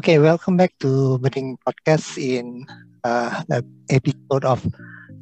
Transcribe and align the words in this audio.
Okay, 0.00 0.16
welcome 0.16 0.56
back 0.56 0.72
to 0.80 1.18
Budding 1.18 1.60
Podcast 1.60 2.16
in 2.16 2.64
uh, 3.04 3.44
the 3.52 3.60
episode 3.92 4.48
of 4.48 4.64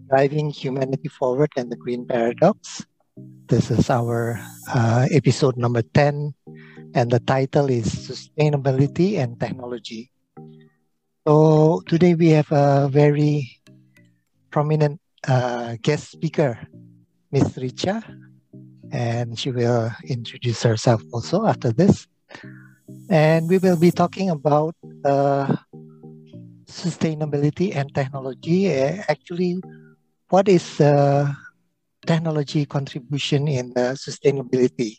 Driving 0.06 0.54
Humanity 0.54 1.08
Forward 1.08 1.50
and 1.56 1.66
the 1.66 1.74
Green 1.74 2.06
Paradox. 2.06 2.86
This 3.50 3.72
is 3.74 3.90
our 3.90 4.38
uh, 4.70 5.10
episode 5.10 5.58
number 5.58 5.82
10, 5.82 6.30
and 6.94 7.10
the 7.10 7.18
title 7.18 7.66
is 7.66 7.90
Sustainability 7.90 9.18
and 9.18 9.34
Technology. 9.40 10.14
So, 11.26 11.82
today 11.90 12.14
we 12.14 12.28
have 12.38 12.46
a 12.54 12.86
very 12.86 13.58
prominent 14.52 15.02
uh, 15.26 15.74
guest 15.82 16.12
speaker, 16.12 16.54
Miss 17.32 17.50
Richa, 17.58 17.98
and 18.92 19.36
she 19.36 19.50
will 19.50 19.90
introduce 20.06 20.62
herself 20.62 21.02
also 21.10 21.46
after 21.46 21.72
this. 21.72 22.06
And 23.10 23.48
we 23.48 23.58
will 23.58 23.76
be 23.78 23.90
talking 23.90 24.30
about 24.30 24.74
uh, 25.04 25.56
sustainability 26.68 27.74
and 27.74 27.92
technology. 27.94 28.68
Uh, 28.68 29.02
actually, 29.08 29.62
what 30.28 30.48
is 30.48 30.80
uh, 30.80 31.32
technology 32.06 32.66
contribution 32.66 33.48
in 33.48 33.72
the 33.74 33.96
sustainability? 33.96 34.98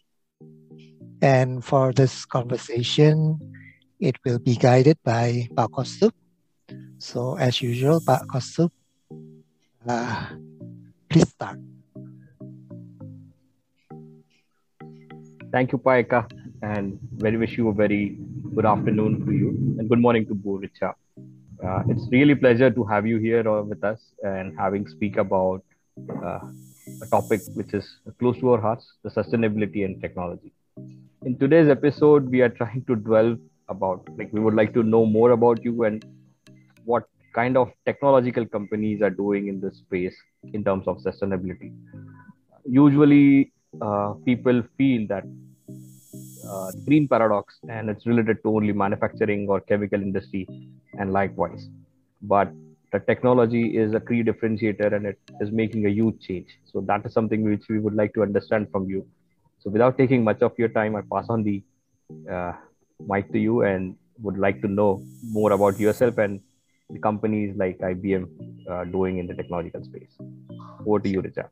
And 1.22 1.64
for 1.64 1.94
this 1.94 2.26
conversation, 2.26 3.40
it 4.00 4.16
will 4.26 4.40
be 4.40 4.56
guided 4.56 4.98
by 5.04 5.48
Pak 5.56 5.72
Kostup. 5.72 6.12
So 6.98 7.38
as 7.38 7.62
usual, 7.62 8.02
Pak 8.02 8.26
Kostup, 8.28 8.72
uh, 9.88 10.26
please 11.10 11.30
start. 11.30 11.60
Thank 15.52 15.72
you, 15.72 15.80
Paika, 15.80 16.30
and 16.62 17.00
very 17.18 17.38
wish 17.38 17.58
you 17.58 17.70
a 17.70 17.74
very 17.74 18.18
good 18.56 18.66
afternoon 18.66 19.26
to 19.26 19.32
you 19.32 19.50
and 19.78 19.90
good 19.90 20.00
morning 20.00 20.26
to 20.26 20.34
Bu 20.34 20.60
Richa. 20.60 20.94
Uh, 21.64 21.84
it's 21.90 22.08
really 22.12 22.36
pleasure 22.36 22.70
to 22.70 22.84
have 22.86 23.06
you 23.06 23.18
here 23.18 23.48
uh, 23.48 23.62
with 23.62 23.84
us 23.84 24.00
and 24.24 24.58
having 24.58 24.88
speak 24.88 25.18
about 25.18 25.64
uh, 26.24 26.40
a 27.02 27.06
topic 27.12 27.42
which 27.54 27.74
is 27.74 27.86
close 28.20 28.38
to 28.40 28.52
our 28.52 28.62
hearts, 28.62 28.94
the 29.04 29.10
sustainability 29.10 29.86
and 29.86 30.02
technology. 30.02 30.52
In 31.26 31.38
today's 31.38 31.70
episode, 31.70 32.30
we 32.30 32.42
are 32.42 32.50
trying 32.50 32.84
to 32.88 32.96
dwell 32.96 33.38
about 33.68 34.08
like 34.18 34.30
we 34.34 34.40
would 34.40 34.56
like 34.56 34.74
to 34.74 34.84
know 34.84 35.06
more 35.06 35.32
about 35.32 35.64
you 35.64 35.84
and 35.84 36.04
what 36.86 37.04
kind 37.36 37.56
of 37.58 37.72
technological 37.86 38.46
companies 38.46 39.02
are 39.02 39.10
doing 39.10 39.48
in 39.48 39.62
this 39.62 39.78
space 39.78 40.16
in 40.54 40.64
terms 40.64 40.88
of 40.88 40.98
sustainability. 40.98 41.72
Usually, 42.66 43.52
uh, 43.82 44.14
people 44.26 44.64
feel 44.78 45.08
that 45.08 45.24
uh, 46.50 46.72
green 46.86 47.08
paradox 47.08 47.60
and 47.70 47.90
it's 47.90 48.06
related 48.06 48.38
to 48.44 48.56
only 48.56 48.74
manufacturing 48.74 49.48
or 49.50 49.60
chemical 49.62 50.02
industry 50.02 50.48
and 50.98 51.14
likewise. 51.14 51.70
But 52.22 52.52
the 52.92 53.00
technology 53.00 53.78
is 53.78 53.94
a 53.94 54.00
key 54.00 54.24
differentiator 54.24 54.94
and 54.94 55.06
it 55.06 55.20
is 55.40 55.52
making 55.52 55.86
a 55.86 55.90
huge 55.90 56.20
change. 56.22 56.48
So 56.66 56.82
that 56.82 57.06
is 57.06 57.14
something 57.14 57.44
which 57.44 57.66
we 57.70 57.80
would 57.80 57.94
like 57.94 58.14
to 58.16 58.24
understand 58.24 58.70
from 58.72 58.90
you. 58.90 59.06
So 59.60 59.70
without 59.70 59.98
taking 59.98 60.24
much 60.24 60.42
of 60.42 60.54
your 60.58 60.70
time 60.70 60.96
i 60.96 61.02
pass 61.14 61.28
on 61.30 61.44
the 61.44 61.62
uh, 62.32 62.54
mic 63.00 63.32
to 63.34 63.40
you 63.40 63.64
and 63.64 63.96
would 64.22 64.38
like 64.38 64.62
to 64.62 64.68
know 64.68 65.04
more 65.24 65.52
about 65.52 65.80
yourself 65.80 66.18
and 66.18 66.40
the 66.90 67.00
companies 67.00 67.56
like 67.56 67.78
ibm 67.80 68.28
uh, 68.70 68.84
doing 68.86 69.18
in 69.18 69.28
the 69.28 69.34
technological 69.34 69.84
space. 69.84 70.18
Over 70.86 71.00
to 71.00 71.10
you 71.10 71.22
richa. 71.22 71.50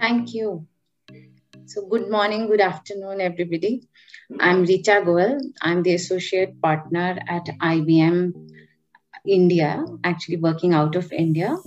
Thank 0.00 0.34
you 0.34 0.66
so, 1.68 1.86
good 1.86 2.10
morning, 2.10 2.46
good 2.46 2.62
afternoon, 2.62 3.20
everybody. 3.20 3.86
I'm 4.40 4.64
Richa 4.64 5.04
Goel. 5.04 5.38
I'm 5.60 5.82
the 5.82 5.92
associate 5.92 6.62
partner 6.62 7.18
at 7.28 7.44
IBM 7.44 8.32
India, 9.26 9.84
actually 10.02 10.38
working 10.38 10.72
out 10.72 10.96
of 10.96 11.12
India. 11.12 11.58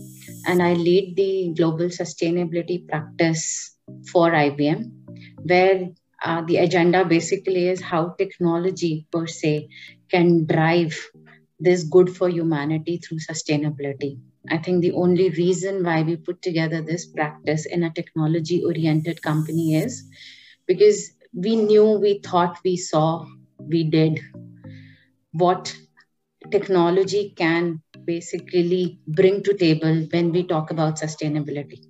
And 0.48 0.64
I 0.64 0.74
lead 0.74 1.16
the 1.16 1.53
global 1.56 1.86
sustainability 1.90 2.88
practice 2.88 3.78
for 4.12 4.31
IBM, 4.31 4.90
where 5.44 5.90
uh, 6.24 6.42
the 6.48 6.58
agenda 6.58 7.06
basically 7.06 7.68
is 7.68 7.80
how 7.80 8.16
technology 8.18 9.06
per 9.12 9.28
se 9.28 9.70
can 10.09 10.48
drive 10.48 10.98
this 11.59 11.84
good 11.84 12.16
for 12.16 12.28
humanity 12.28 12.98
through 12.98 13.20
sustainability. 13.20 14.18
I 14.50 14.57
think 14.57 14.81
the 14.81 14.94
only 14.94 15.29
reason 15.29 15.84
why 15.84 16.02
we 16.02 16.16
put 16.16 16.41
together 16.41 16.81
this 16.81 17.06
practice 17.06 17.66
in 17.66 17.84
a 17.84 17.94
technology 17.94 18.63
oriented 18.63 19.22
company 19.22 19.75
is 19.75 20.03
because 20.68 21.12
we 21.34 21.56
knew, 21.56 21.91
we 21.91 22.19
thought, 22.19 22.57
we 22.63 22.78
saw, 22.78 23.25
we 23.59 23.84
did 23.84 24.19
what 25.31 25.75
technology 26.50 27.34
can 27.35 27.81
basically 28.03 29.00
bring 29.07 29.44
to 29.44 29.53
table 29.53 30.07
when 30.12 30.31
we 30.31 30.44
talk 30.44 30.72
about 30.72 30.97
sustainability 30.97 31.85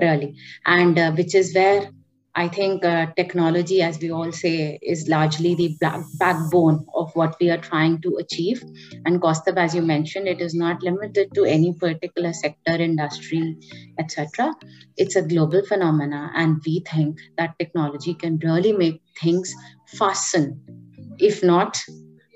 really. 0.00 0.36
And 0.64 0.98
uh, 0.98 1.12
which 1.12 1.34
is 1.34 1.54
where 1.54 1.90
I 2.34 2.48
think 2.48 2.82
uh, 2.82 3.06
technology, 3.14 3.82
as 3.82 3.98
we 3.98 4.10
all 4.10 4.32
say, 4.32 4.78
is 4.80 5.06
largely 5.06 5.54
the 5.54 5.76
black, 5.78 6.02
backbone 6.18 6.86
of 6.94 7.14
what 7.14 7.36
we 7.38 7.50
are 7.50 7.58
trying 7.58 8.00
to 8.02 8.16
achieve. 8.16 8.62
And 9.04 9.20
Kostab, 9.20 9.58
as 9.58 9.74
you 9.74 9.82
mentioned, 9.82 10.28
it 10.28 10.40
is 10.40 10.54
not 10.54 10.82
limited 10.82 11.34
to 11.34 11.44
any 11.44 11.74
particular 11.74 12.32
sector, 12.32 12.72
industry, 12.72 13.58
etc. 13.98 14.54
It's 14.96 15.16
a 15.16 15.22
global 15.22 15.62
phenomena, 15.66 16.32
and 16.34 16.62
we 16.64 16.82
think 16.90 17.18
that 17.36 17.58
technology 17.58 18.14
can 18.14 18.38
really 18.38 18.72
make 18.72 19.02
things 19.20 19.54
fasten, 19.98 20.58
if 21.18 21.42
not 21.42 21.78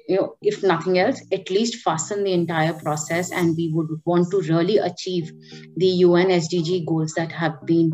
you 0.09 0.17
know, 0.17 0.37
if 0.41 0.63
nothing 0.63 0.99
else, 0.99 1.21
at 1.33 1.51
least 1.51 1.83
fasten 1.83 2.23
the 2.23 2.33
entire 2.33 2.73
process. 2.75 3.33
And 3.33 3.57
we 3.57 3.73
would 3.73 3.89
want 4.05 4.31
to 4.31 4.41
really 4.43 4.79
achieve 4.79 5.33
the 5.77 5.87
UN 5.87 6.29
SDG 6.29 6.87
goals 6.87 7.13
that 7.15 7.33
have 7.33 7.55
been 7.67 7.93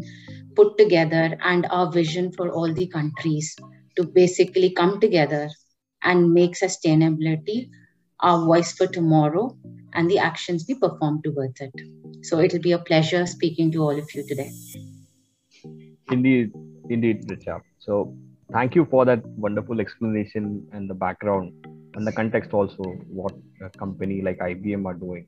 put 0.55 0.79
together 0.79 1.37
and 1.43 1.67
our 1.71 1.91
vision 1.91 2.33
for 2.33 2.51
all 2.51 2.73
the 2.73 2.87
countries 2.87 3.57
to 3.97 4.05
basically 4.05 4.71
come 4.71 5.01
together 5.01 5.51
and 6.03 6.33
make 6.33 6.55
sustainability 6.55 7.69
our 8.21 8.45
voice 8.45 8.73
for 8.73 8.87
tomorrow 8.87 9.57
and 9.95 10.11
the 10.11 10.19
actions 10.19 10.65
we 10.69 10.75
perform 10.75 11.21
towards 11.23 11.61
it. 11.61 11.73
So 12.23 12.41
it'll 12.41 12.61
be 12.61 12.73
a 12.73 12.79
pleasure 12.79 13.27
speaking 13.27 13.73
to 13.73 13.83
all 13.83 13.99
of 13.99 14.15
you 14.15 14.27
today. 14.27 14.51
Indeed, 16.11 16.53
indeed, 16.89 17.27
Richa. 17.29 17.61
So 17.79 18.15
thank 18.53 18.75
you 18.75 18.87
for 18.91 19.05
that 19.05 19.25
wonderful 19.27 19.81
explanation 19.81 20.67
and 20.73 20.89
the 20.89 20.95
background 20.95 21.53
and 21.95 22.07
the 22.07 22.13
context 22.13 22.53
also 22.53 22.85
what 23.09 23.35
a 23.61 23.71
company 23.71 24.23
like 24.23 24.39
IBM 24.39 24.87
are 24.87 24.95
doing. 24.95 25.27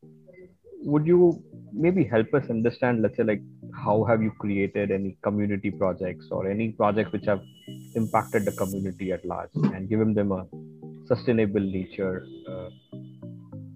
Would 0.82 1.06
you 1.06 1.42
maybe 1.74 2.04
help 2.04 2.32
us 2.34 2.48
understand, 2.50 3.02
let's 3.02 3.16
say, 3.16 3.24
like 3.24 3.42
how 3.84 4.04
have 4.04 4.22
you 4.22 4.30
created 4.38 4.90
any 4.90 5.16
community 5.22 5.70
projects 5.70 6.26
or 6.30 6.48
any 6.48 6.70
projects 6.70 7.12
which 7.12 7.26
have 7.26 7.42
impacted 7.94 8.44
the 8.44 8.52
community 8.52 9.12
at 9.12 9.24
large 9.24 9.50
and 9.54 9.88
given 9.88 10.14
them 10.14 10.32
a 10.32 10.46
sustainable 11.06 11.60
nature 11.60 12.26
uh, 12.48 12.68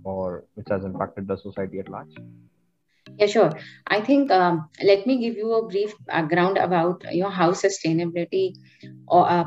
or 0.04 0.44
which 0.54 0.66
has 0.70 0.84
impacted 0.84 1.26
the 1.26 1.36
society 1.36 1.78
at 1.80 1.88
large? 1.88 2.14
Yeah, 3.16 3.26
sure. 3.26 3.52
I 3.88 4.00
think 4.00 4.30
um, 4.30 4.68
let 4.82 5.06
me 5.06 5.18
give 5.18 5.36
you 5.36 5.52
a 5.54 5.68
brief 5.68 5.92
background 6.06 6.56
about 6.56 7.02
you 7.12 7.22
know 7.22 7.30
how 7.30 7.50
sustainability 7.50 8.54
or 9.08 9.28
uh, 9.28 9.44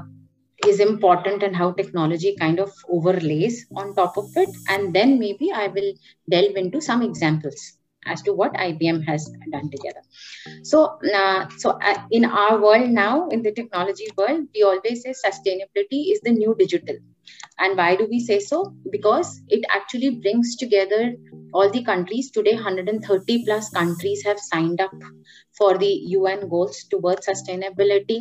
is 0.68 0.80
important 0.80 1.42
and 1.42 1.56
how 1.56 1.72
technology 1.72 2.36
kind 2.38 2.60
of 2.60 2.72
overlays 2.90 3.66
on 3.76 3.96
top 3.96 4.18
of 4.18 4.30
it, 4.36 4.50
and 4.68 4.94
then 4.94 5.20
maybe 5.20 5.52
I 5.52 5.68
will 5.68 5.94
delve 6.30 6.56
into 6.56 6.82
some 6.82 7.02
examples 7.02 7.78
as 8.06 8.22
to 8.24 8.34
what 8.34 8.54
IBM 8.54 9.06
has 9.06 9.32
done 9.52 9.70
together. 9.70 10.02
So, 10.64 10.98
uh, 11.14 11.48
so 11.58 11.72
uh, 11.72 12.04
in 12.12 12.26
our 12.26 12.62
world 12.62 12.90
now, 12.90 13.30
in 13.30 13.42
the 13.42 13.52
technology 13.52 14.08
world, 14.18 14.48
we 14.54 14.64
always 14.64 15.04
say 15.04 15.14
sustainability 15.14 16.12
is 16.12 16.22
the 16.22 16.32
new 16.32 16.56
digital. 16.58 16.96
And 17.60 17.78
why 17.78 17.96
do 17.96 18.08
we 18.10 18.20
say 18.20 18.40
so? 18.40 18.74
Because 18.92 19.42
it 19.48 19.64
actually 19.70 20.10
brings 20.10 20.56
together 20.56 21.14
all 21.54 21.70
the 21.70 21.84
countries. 21.84 22.32
Today, 22.32 22.56
130 22.56 23.46
plus 23.46 23.70
countries 23.70 24.24
have 24.26 24.40
signed 24.40 24.82
up 24.82 24.92
for 25.58 25.78
the 25.78 25.94
UN 26.18 26.50
goals 26.50 26.86
towards 26.90 27.28
sustainability. 27.28 28.20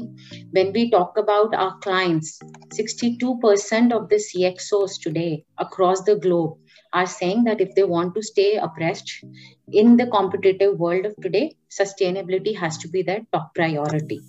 When 0.50 0.72
we 0.72 0.90
talk 0.90 1.16
about 1.16 1.54
our 1.54 1.78
clients, 1.78 2.38
62% 2.74 3.92
of 3.92 4.08
the 4.08 4.16
CXOs 4.16 5.00
today 5.00 5.44
across 5.56 6.02
the 6.02 6.16
globe 6.16 6.58
are 6.92 7.06
saying 7.06 7.44
that 7.44 7.60
if 7.60 7.74
they 7.74 7.84
want 7.84 8.14
to 8.16 8.22
stay 8.22 8.56
abreast 8.56 9.24
in 9.72 9.96
the 9.96 10.06
competitive 10.06 10.78
world 10.78 11.06
of 11.06 11.14
today, 11.16 11.56
sustainability 11.70 12.56
has 12.56 12.78
to 12.78 12.88
be 12.88 13.02
their 13.02 13.20
top 13.32 13.54
priority, 13.54 14.20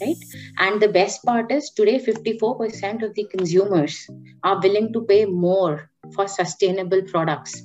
right? 0.00 0.16
And 0.58 0.80
the 0.80 0.88
best 0.88 1.24
part 1.24 1.52
is 1.52 1.70
today, 1.70 1.98
54% 1.98 3.02
of 3.02 3.14
the 3.14 3.24
consumers 3.24 4.08
are 4.42 4.60
willing 4.60 4.92
to 4.92 5.02
pay 5.02 5.24
more 5.26 5.90
for 6.14 6.28
sustainable 6.28 7.02
products. 7.02 7.62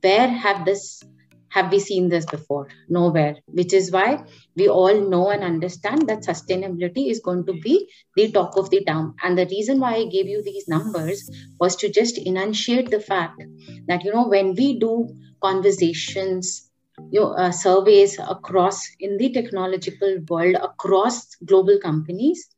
Where 0.00 0.28
have 0.28 0.64
this 0.64 1.02
have 1.50 1.70
we 1.70 1.78
seen 1.78 2.08
this 2.08 2.26
before? 2.26 2.66
Nowhere, 2.88 3.36
which 3.46 3.72
is 3.72 3.92
why 3.92 4.24
we 4.56 4.68
all 4.68 5.08
know 5.08 5.30
and 5.30 5.44
understand 5.44 6.08
that 6.08 6.24
sustainability 6.24 7.10
is 7.10 7.20
going 7.20 7.46
to 7.46 7.52
be 7.52 7.88
the 8.16 8.32
talk 8.32 8.56
of 8.56 8.70
the 8.70 8.82
town. 8.84 9.14
And 9.22 9.38
the 9.38 9.46
reason 9.46 9.78
why 9.78 9.94
I 9.94 10.06
gave 10.06 10.26
you 10.26 10.42
these 10.42 10.66
numbers 10.66 11.30
was 11.60 11.76
to 11.76 11.88
just 11.88 12.18
enunciate 12.18 12.90
the 12.90 12.98
fact 12.98 13.40
that, 13.86 14.02
you 14.02 14.12
know, 14.12 14.26
when 14.26 14.56
we 14.56 14.80
do 14.80 15.14
conversations, 15.44 16.70
you 17.10 17.20
know, 17.20 17.32
uh, 17.32 17.50
surveys 17.50 18.18
across 18.18 18.80
in 18.98 19.16
the 19.18 19.30
technological 19.32 20.18
world, 20.28 20.56
across 20.70 21.34
global 21.36 21.78
companies, 21.80 22.48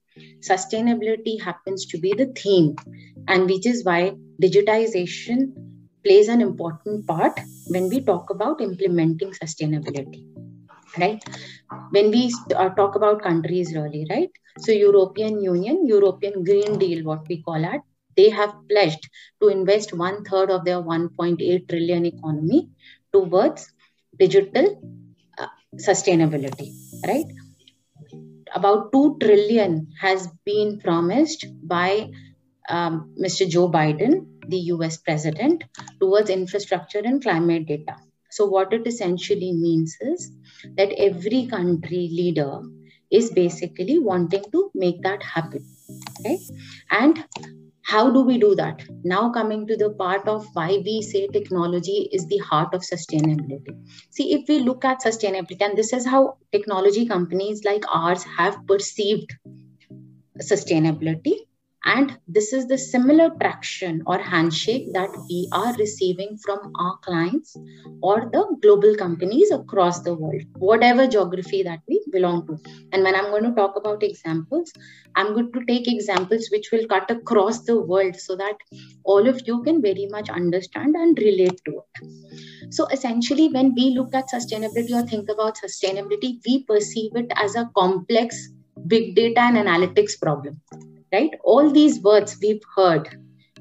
sustainability 0.41 1.41
happens 1.43 1.87
to 1.87 1.99
be 1.99 2.13
the 2.13 2.27
theme. 2.27 2.77
And 3.29 3.51
which 3.51 3.67
is 3.67 3.85
why 3.85 4.13
digitization 4.43 5.53
plays 6.05 6.29
an 6.29 6.41
important 6.41 7.07
part 7.07 7.39
when 7.69 7.89
we 7.89 8.01
talk 8.01 8.31
about 8.31 8.61
implementing 8.61 9.33
sustainability 9.33 10.23
right 10.99 11.25
when 11.91 12.11
we 12.11 12.23
uh, 12.55 12.69
talk 12.81 12.95
about 12.95 13.23
countries 13.23 13.75
really 13.75 14.07
right 14.11 14.31
so 14.67 14.73
european 14.73 15.41
union 15.43 15.85
european 15.87 16.45
green 16.45 16.79
deal 16.79 17.05
what 17.09 17.27
we 17.29 17.43
call 17.43 17.69
it 17.75 17.83
they 18.17 18.29
have 18.31 18.55
pledged 18.69 19.09
to 19.41 19.49
invest 19.49 19.93
one 19.93 20.25
third 20.25 20.51
of 20.51 20.65
their 20.65 20.81
1.8 20.81 21.69
trillion 21.69 22.07
economy 22.07 22.69
towards 23.13 23.73
digital 24.19 24.69
uh, 25.39 25.49
sustainability 25.77 26.71
right 27.07 27.27
about 28.55 28.93
2 28.93 29.19
trillion 29.21 29.89
has 30.01 30.29
been 30.45 30.79
promised 30.81 31.47
by 31.63 32.09
um, 32.69 33.15
mr 33.27 33.49
joe 33.49 33.69
biden 33.71 34.27
the 34.49 34.59
US 34.73 34.97
president 34.97 35.65
towards 36.01 36.31
infrastructure 36.31 37.01
and 37.05 37.23
climate 37.23 37.67
data. 37.67 37.97
So, 38.31 38.47
what 38.47 38.73
it 38.73 38.87
essentially 38.87 39.53
means 39.53 39.97
is 40.01 40.31
that 40.77 40.93
every 40.93 41.47
country 41.47 42.09
leader 42.13 42.61
is 43.11 43.31
basically 43.31 43.99
wanting 43.99 44.45
to 44.53 44.71
make 44.75 45.03
that 45.03 45.23
happen. 45.23 45.65
Okay. 46.21 46.39
And 46.91 47.25
how 47.87 48.11
do 48.11 48.21
we 48.23 48.37
do 48.37 48.55
that? 48.57 48.83
Now, 49.05 49.31
coming 49.31 49.67
to 49.69 49.77
the 49.77 49.91
part 49.91 50.27
of 50.27 50.45
why 50.55 50.83
we 50.85 51.03
say 51.03 51.29
technology 51.29 52.09
is 52.13 52.27
the 52.27 52.39
heart 52.39 52.75
of 52.75 52.83
sustainability. 52.83 53.77
See, 54.11 54.35
if 54.35 54.49
we 54.49 54.59
look 54.59 54.85
at 54.85 55.03
sustainability, 55.03 55.61
and 55.61 55.79
this 55.79 55.93
is 55.93 56.05
how 56.05 56.39
technology 56.51 57.07
companies 57.07 57.65
like 57.65 57.85
ours 57.89 58.25
have 58.25 58.59
perceived 58.67 59.33
sustainability 60.41 61.46
and 61.87 62.19
this 62.27 62.53
is 62.53 62.67
the 62.67 62.77
similar 62.77 63.31
traction 63.41 64.03
or 64.07 64.19
handshake 64.19 64.93
that 64.93 65.09
we 65.29 65.49
are 65.53 65.73
receiving 65.75 66.37
from 66.45 66.73
our 66.81 66.97
clients 66.99 67.57
or 68.03 68.29
the 68.33 68.45
global 68.61 68.97
companies 68.97 69.53
across 69.53 70.01
the 70.01 70.13
world, 70.13 70.43
whatever 70.59 71.07
geography 71.07 71.63
that 71.63 71.79
we 71.89 72.03
belong 72.11 72.45
to. 72.49 72.59
And 72.93 73.05
when 73.05 73.15
I'm 73.15 73.31
going 73.31 73.45
to 73.45 73.53
talk 73.53 73.77
about 73.77 74.03
examples, 74.03 74.73
I'm 75.15 75.33
going 75.33 75.53
to 75.53 75.65
take 75.65 75.87
examples 75.87 76.49
which 76.51 76.73
will 76.73 76.89
cut 76.89 77.09
across 77.09 77.63
the 77.63 77.81
world 77.81 78.17
so 78.17 78.35
that 78.35 78.57
all 79.05 79.29
of 79.29 79.47
you 79.47 79.63
can 79.63 79.81
very 79.81 80.09
much 80.11 80.29
understand 80.29 80.97
and 80.97 81.17
relate 81.17 81.61
to 81.67 81.83
it. 82.01 82.75
So 82.75 82.87
essentially, 82.87 83.49
when 83.49 83.75
we 83.77 83.91
look 83.91 84.13
at 84.13 84.29
sustainability 84.29 84.91
or 84.91 85.07
think 85.07 85.29
about 85.29 85.57
sustainability, 85.57 86.41
we 86.45 86.65
perceive 86.65 87.13
it 87.15 87.31
as 87.37 87.55
a 87.55 87.71
complex 87.77 88.49
big 88.89 89.15
data 89.15 89.41
and 89.41 89.57
analytics 89.57 90.21
problem 90.21 90.61
right? 91.17 91.35
All 91.45 91.73
these 91.81 92.01
words 92.11 92.37
we've 92.43 92.67
heard 92.77 93.09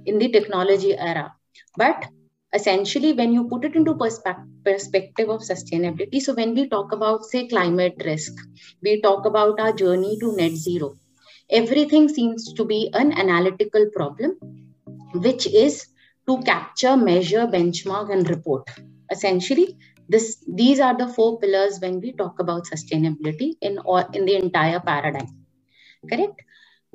in 0.06 0.20
the 0.20 0.30
technology 0.30 0.98
era. 0.98 1.34
But 1.78 2.06
essentially, 2.54 3.14
when 3.14 3.34
you 3.34 3.48
put 3.48 3.66
it 3.66 3.76
into 3.76 3.96
perspective 4.66 5.30
of 5.30 5.42
sustainability, 5.42 6.22
so 6.22 6.34
when 6.36 6.54
we 6.56 6.70
talk 6.70 6.92
about, 6.92 7.26
say, 7.26 7.48
climate 7.48 8.02
risk, 8.06 8.34
we 8.84 9.02
talk 9.02 9.26
about 9.26 9.60
our 9.60 9.74
journey 9.74 10.18
to 10.22 10.36
net 10.36 10.54
zero, 10.54 10.96
everything 11.50 12.10
seems 12.10 12.54
to 12.54 12.66
be 12.66 12.90
an 12.94 13.14
analytical 13.14 13.90
problem, 13.96 14.38
which 15.14 15.48
is 15.48 15.88
to 16.28 16.42
capture, 16.44 16.98
measure, 16.98 17.48
benchmark, 17.48 18.12
and 18.12 18.30
report. 18.30 18.70
Essentially, 19.12 19.78
this 20.10 20.44
these 20.48 20.80
are 20.80 20.98
the 20.98 21.08
four 21.08 21.40
pillars 21.40 21.80
when 21.80 22.00
we 22.02 22.12
talk 22.14 22.40
about 22.40 22.66
sustainability 22.66 23.54
in 23.62 23.80
or 23.86 24.06
in 24.14 24.26
the 24.26 24.36
entire 24.36 24.80
paradigm 24.80 25.30
correct 26.12 26.42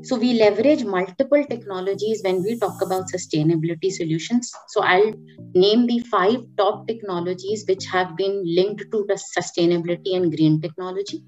so 0.02 0.16
we 0.16 0.32
leverage 0.34 0.84
multiple 0.84 1.44
technologies 1.44 2.22
when 2.24 2.42
we 2.42 2.58
talk 2.58 2.80
about 2.82 3.10
sustainability 3.10 3.90
solutions. 3.90 4.52
So 4.68 4.82
I'll 4.82 5.12
name 5.54 5.86
the 5.86 6.00
five 6.10 6.40
top 6.56 6.86
technologies 6.86 7.64
which 7.68 7.84
have 7.86 8.16
been 8.16 8.42
linked 8.44 8.84
to 8.92 9.04
the 9.08 9.20
sustainability 9.38 10.16
and 10.16 10.34
green 10.34 10.60
technology. 10.60 11.22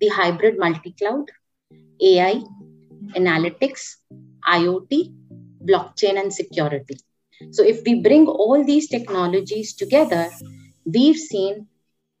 The 0.00 0.08
hybrid 0.08 0.58
multi-cloud, 0.58 1.30
AI, 2.00 2.40
analytics, 3.14 3.96
IoT, 4.48 5.12
blockchain 5.62 6.18
and 6.18 6.32
security. 6.32 6.98
So 7.50 7.62
if 7.62 7.82
we 7.84 8.00
bring 8.00 8.26
all 8.26 8.64
these 8.64 8.88
technologies 8.88 9.74
together, 9.74 10.30
we've 10.86 11.18
seen 11.18 11.66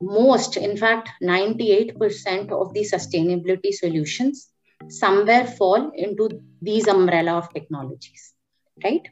most, 0.00 0.58
in 0.58 0.76
fact, 0.76 1.08
98% 1.22 1.96
of 2.52 2.74
the 2.74 2.82
sustainability 2.82 3.72
solutions 3.72 4.50
somewhere 4.88 5.46
fall 5.46 5.90
into 5.94 6.28
these 6.60 6.86
umbrella 6.86 7.34
of 7.34 7.52
technologies 7.52 8.32
right? 8.84 9.02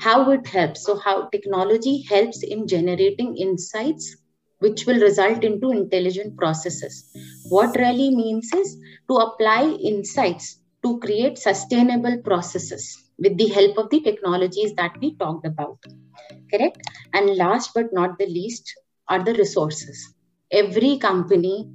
How 0.00 0.30
it 0.30 0.46
helps. 0.46 0.84
So 0.84 0.98
how 0.98 1.28
technology 1.28 2.02
helps 2.08 2.42
in 2.42 2.66
generating 2.66 3.36
insights 3.36 4.16
which 4.58 4.86
will 4.86 5.00
result 5.00 5.44
into 5.44 5.70
intelligent 5.70 6.36
processes. 6.36 7.10
What 7.48 7.76
really 7.76 8.14
means 8.14 8.52
is 8.54 8.76
to 9.08 9.16
apply 9.16 9.76
insights 9.82 10.58
to 10.84 10.98
create 11.00 11.38
sustainable 11.38 12.18
processes 12.22 12.96
with 13.18 13.36
the 13.38 13.48
help 13.48 13.78
of 13.78 13.90
the 13.90 14.00
technologies 14.00 14.74
that 14.74 14.96
we 15.00 15.16
talked 15.16 15.46
about 15.46 15.78
correct? 16.52 16.78
And 17.12 17.36
last 17.36 17.70
but 17.74 17.92
not 17.92 18.18
the 18.18 18.26
least 18.26 18.74
are 19.08 19.22
the 19.22 19.34
resources. 19.34 20.14
Every 20.50 20.98
company 20.98 21.68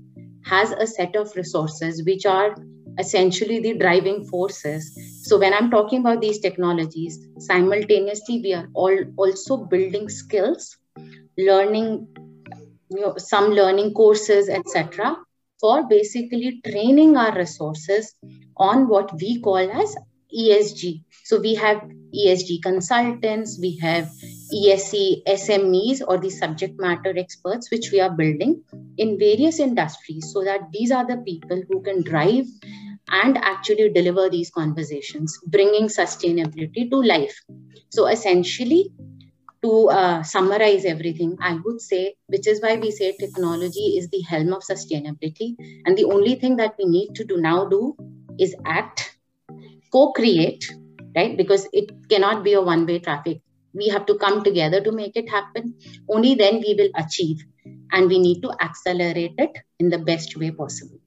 has 0.45 0.71
a 0.71 0.87
set 0.87 1.15
of 1.15 1.35
resources 1.35 2.03
which 2.05 2.25
are 2.25 2.55
essentially 2.99 3.59
the 3.59 3.77
driving 3.77 4.25
forces. 4.25 4.97
So 5.23 5.39
when 5.39 5.53
I'm 5.53 5.71
talking 5.71 6.01
about 6.01 6.21
these 6.21 6.39
technologies, 6.39 7.17
simultaneously 7.39 8.41
we 8.43 8.53
are 8.53 8.67
all 8.73 8.97
also 9.17 9.57
building 9.57 10.09
skills, 10.09 10.77
learning 11.37 12.07
you 12.89 13.01
know, 13.01 13.15
some 13.17 13.51
learning 13.51 13.93
courses, 13.93 14.49
etc., 14.49 15.17
for 15.59 15.87
basically 15.87 16.61
training 16.65 17.17
our 17.17 17.35
resources 17.35 18.15
on 18.57 18.87
what 18.87 19.13
we 19.19 19.41
call 19.41 19.57
as 19.57 19.95
ESG. 20.35 21.03
So 21.23 21.39
we 21.39 21.55
have 21.55 21.81
ESG 22.15 22.61
consultants, 22.63 23.59
we 23.59 23.77
have 23.77 24.09
ESG 24.53 25.23
SMEs 25.27 26.01
or 26.07 26.17
the 26.17 26.29
subject 26.29 26.79
matter 26.79 27.13
experts, 27.17 27.69
which 27.71 27.91
we 27.91 27.99
are 27.99 28.09
building 28.09 28.63
in 28.97 29.19
various 29.19 29.59
industries 29.59 30.31
so 30.31 30.43
that 30.43 30.71
these 30.71 30.91
are 30.91 31.05
the 31.05 31.17
people 31.17 31.61
who 31.69 31.81
can 31.81 32.03
drive 32.03 32.45
and 33.11 33.37
actually 33.37 33.89
deliver 33.89 34.29
these 34.29 34.49
conversations, 34.49 35.37
bringing 35.47 35.87
sustainability 35.87 36.89
to 36.89 36.97
life. 37.01 37.35
So, 37.89 38.07
essentially, 38.07 38.91
to 39.61 39.89
uh, 39.89 40.23
summarize 40.23 40.85
everything, 40.85 41.37
I 41.41 41.59
would 41.65 41.81
say, 41.81 42.15
which 42.27 42.47
is 42.47 42.61
why 42.61 42.77
we 42.77 42.91
say 42.91 43.15
technology 43.19 43.97
is 43.97 44.09
the 44.09 44.21
helm 44.21 44.53
of 44.53 44.63
sustainability. 44.63 45.55
And 45.85 45.97
the 45.97 46.05
only 46.05 46.35
thing 46.35 46.55
that 46.57 46.75
we 46.77 46.85
need 46.85 47.13
to 47.15 47.25
do 47.25 47.37
now 47.37 47.65
do 47.65 47.95
is 48.39 48.55
act, 48.65 49.17
co 49.91 50.11
create, 50.13 50.71
right? 51.15 51.35
Because 51.35 51.67
it 51.73 51.91
cannot 52.09 52.43
be 52.43 52.53
a 52.53 52.61
one 52.61 52.85
way 52.85 52.99
traffic. 52.99 53.41
We 53.73 53.89
have 53.89 54.05
to 54.07 54.17
come 54.17 54.43
together 54.43 54.81
to 54.81 54.91
make 54.91 55.15
it 55.15 55.29
happen. 55.29 55.75
Only 56.07 56.35
then 56.35 56.61
we 56.65 56.75
will 56.77 56.89
achieve. 56.95 57.43
And 57.91 58.07
we 58.07 58.19
need 58.19 58.41
to 58.41 58.51
accelerate 58.61 59.33
it 59.37 59.51
in 59.79 59.89
the 59.89 59.97
best 59.97 60.37
way 60.37 60.51
possible. 60.51 60.99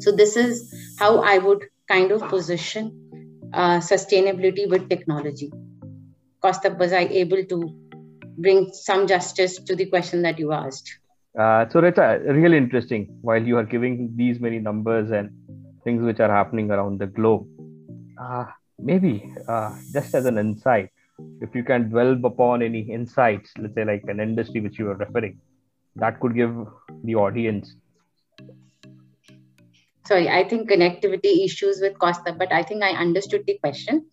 So 0.00 0.12
this 0.12 0.36
is 0.36 0.72
how 0.98 1.22
I 1.22 1.38
would 1.38 1.64
kind 1.88 2.10
of 2.12 2.28
position 2.28 3.06
uh, 3.52 3.78
sustainability 3.78 4.68
with 4.68 4.88
technology. 4.88 5.52
Costa, 6.42 6.70
was 6.70 6.92
I 6.92 7.04
able 7.22 7.44
to 7.44 7.86
bring 8.38 8.70
some 8.72 9.06
justice 9.06 9.58
to 9.58 9.74
the 9.74 9.86
question 9.86 10.22
that 10.22 10.38
you 10.38 10.52
asked? 10.52 10.98
Uh, 11.38 11.66
so 11.68 11.80
Rita, 11.80 12.20
really 12.26 12.56
interesting. 12.56 13.18
While 13.22 13.42
you 13.42 13.56
are 13.58 13.64
giving 13.64 14.12
these 14.16 14.40
many 14.40 14.58
numbers 14.58 15.10
and 15.10 15.30
things 15.84 16.02
which 16.02 16.20
are 16.20 16.30
happening 16.30 16.70
around 16.70 16.98
the 16.98 17.06
globe, 17.06 17.46
uh, 18.20 18.46
maybe 18.78 19.32
uh, 19.48 19.74
just 19.92 20.14
as 20.14 20.26
an 20.26 20.38
insight, 20.38 20.90
if 21.40 21.54
you 21.54 21.64
can 21.64 21.88
dwell 21.88 22.18
upon 22.24 22.62
any 22.62 22.80
insights, 22.80 23.50
let's 23.58 23.74
say 23.74 23.84
like 23.84 24.04
an 24.08 24.20
industry 24.20 24.60
which 24.60 24.78
you 24.78 24.88
are 24.90 24.96
referring, 24.96 25.38
that 25.96 26.20
could 26.20 26.34
give 26.34 26.54
the 27.04 27.14
audience 27.14 27.74
sorry, 30.06 30.28
I 30.28 30.48
think 30.48 30.70
connectivity 30.70 31.44
issues 31.44 31.80
with 31.80 31.98
Costa, 31.98 32.34
but 32.38 32.52
I 32.52 32.62
think 32.62 32.82
I 32.82 32.90
understood 32.90 33.44
the 33.46 33.58
question. 33.58 34.06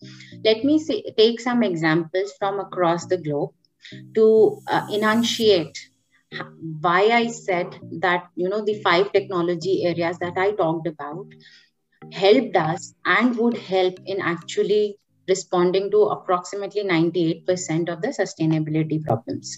Let 0.43 0.63
me 0.63 0.79
see, 0.79 1.03
take 1.17 1.39
some 1.39 1.63
examples 1.63 2.33
from 2.39 2.59
across 2.59 3.05
the 3.05 3.17
globe 3.17 3.51
to 4.15 4.59
uh, 4.67 4.87
enunciate 4.91 5.77
why 6.81 7.01
i 7.09 7.27
said 7.27 7.75
that 8.05 8.27
you 8.35 8.49
know 8.49 8.63
the 8.65 8.81
five 8.81 9.11
technology 9.11 9.85
areas 9.85 10.17
that 10.19 10.37
i 10.37 10.51
talked 10.51 10.87
about 10.87 11.25
helped 12.11 12.55
us 12.55 12.93
and 13.05 13.37
would 13.37 13.57
help 13.57 13.99
in 14.05 14.21
actually 14.21 14.97
responding 15.27 15.89
to 15.89 16.01
approximately 16.03 16.83
98% 16.83 17.89
of 17.89 18.01
the 18.01 18.09
sustainability 18.09 19.03
problems 19.05 19.57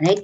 right 0.00 0.20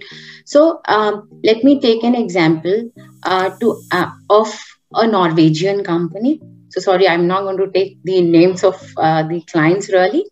so 0.46 0.80
um, 0.88 1.28
let 1.44 1.62
me 1.62 1.78
take 1.80 2.02
an 2.04 2.14
example 2.14 2.90
uh, 3.24 3.50
to 3.60 3.82
uh, 3.92 4.10
of 4.30 4.48
a 4.92 5.06
norwegian 5.06 5.84
company. 5.84 6.40
So 6.70 6.80
sorry 6.80 7.08
i'm 7.08 7.26
not 7.26 7.42
going 7.42 7.58
to 7.58 7.70
take 7.70 7.98
the 8.02 8.20
names 8.20 8.64
of 8.64 8.74
uh, 8.96 9.22
the 9.22 9.40
clients 9.52 9.88
really 9.92 10.24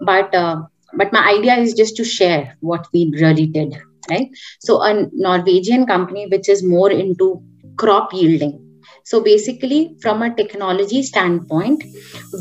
but 0.00 0.34
uh, 0.34 0.62
but 0.94 1.12
my 1.12 1.24
idea 1.28 1.56
is 1.56 1.74
just 1.74 1.96
to 1.96 2.04
share 2.04 2.56
what 2.60 2.86
we 2.92 3.10
really 3.20 3.46
did 3.46 3.76
right? 4.10 4.30
So 4.60 4.82
a 4.82 5.08
norwegian 5.12 5.86
company 5.86 6.26
which 6.26 6.48
is 6.48 6.62
more 6.62 6.90
into 6.90 7.42
crop 7.76 8.12
yielding. 8.12 8.58
So 9.04 9.20
basically 9.22 9.96
from 10.00 10.22
a 10.22 10.34
technology 10.34 11.02
standpoint 11.02 11.82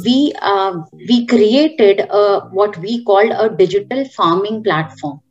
we 0.04 0.34
uh, 0.42 0.74
we 1.08 1.26
created 1.26 2.02
a, 2.10 2.42
what 2.52 2.78
we 2.78 3.04
called 3.04 3.32
a 3.32 3.50
digital 3.50 4.06
farming 4.06 4.64
platform 4.64 5.22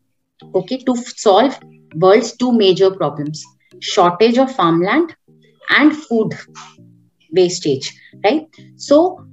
okay 0.55 0.79
to 0.79 0.97
solve 0.97 1.59
world's 1.95 2.37
two 2.37 2.51
major 2.51 2.91
problems 2.91 3.45
shortage 3.81 4.39
of 4.39 4.51
farmland 4.51 5.15
and 5.71 5.97
food 5.97 6.35
wastage 7.33 7.93
right? 8.25 8.47
So 8.77 9.25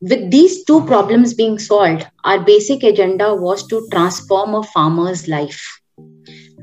with 0.00 0.30
these 0.30 0.64
two 0.64 0.84
problems 0.86 1.34
being 1.34 1.58
solved 1.58 2.06
our 2.24 2.40
basic 2.40 2.82
agenda 2.82 3.34
was 3.34 3.66
to 3.66 3.86
transform 3.90 4.54
a 4.54 4.62
farmer's 4.62 5.28
life 5.28 5.80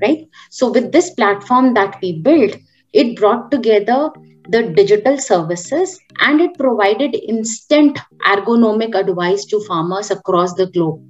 right? 0.02 0.28
So 0.50 0.72
with 0.72 0.92
this 0.92 1.12
platform 1.12 1.74
that 1.76 1.98
we 2.02 2.20
built 2.22 2.56
it 2.94 3.16
brought 3.18 3.52
together 3.52 4.10
the 4.50 4.64
digital 4.64 5.18
services 5.18 6.00
and 6.22 6.40
it 6.40 6.58
provided 6.58 7.16
instant 7.28 8.00
ergonomic 8.26 8.96
advice 8.96 9.44
to 9.46 9.60
farmers 9.68 10.10
across 10.10 10.54
the 10.54 10.68
globe 10.68 11.04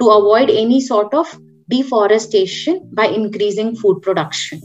to 0.00 0.08
avoid 0.08 0.50
any 0.50 0.80
sort 0.80 1.12
of 1.12 1.38
deforestation 1.68 2.90
by 2.94 3.06
increasing 3.06 3.76
food 3.76 4.00
production 4.00 4.60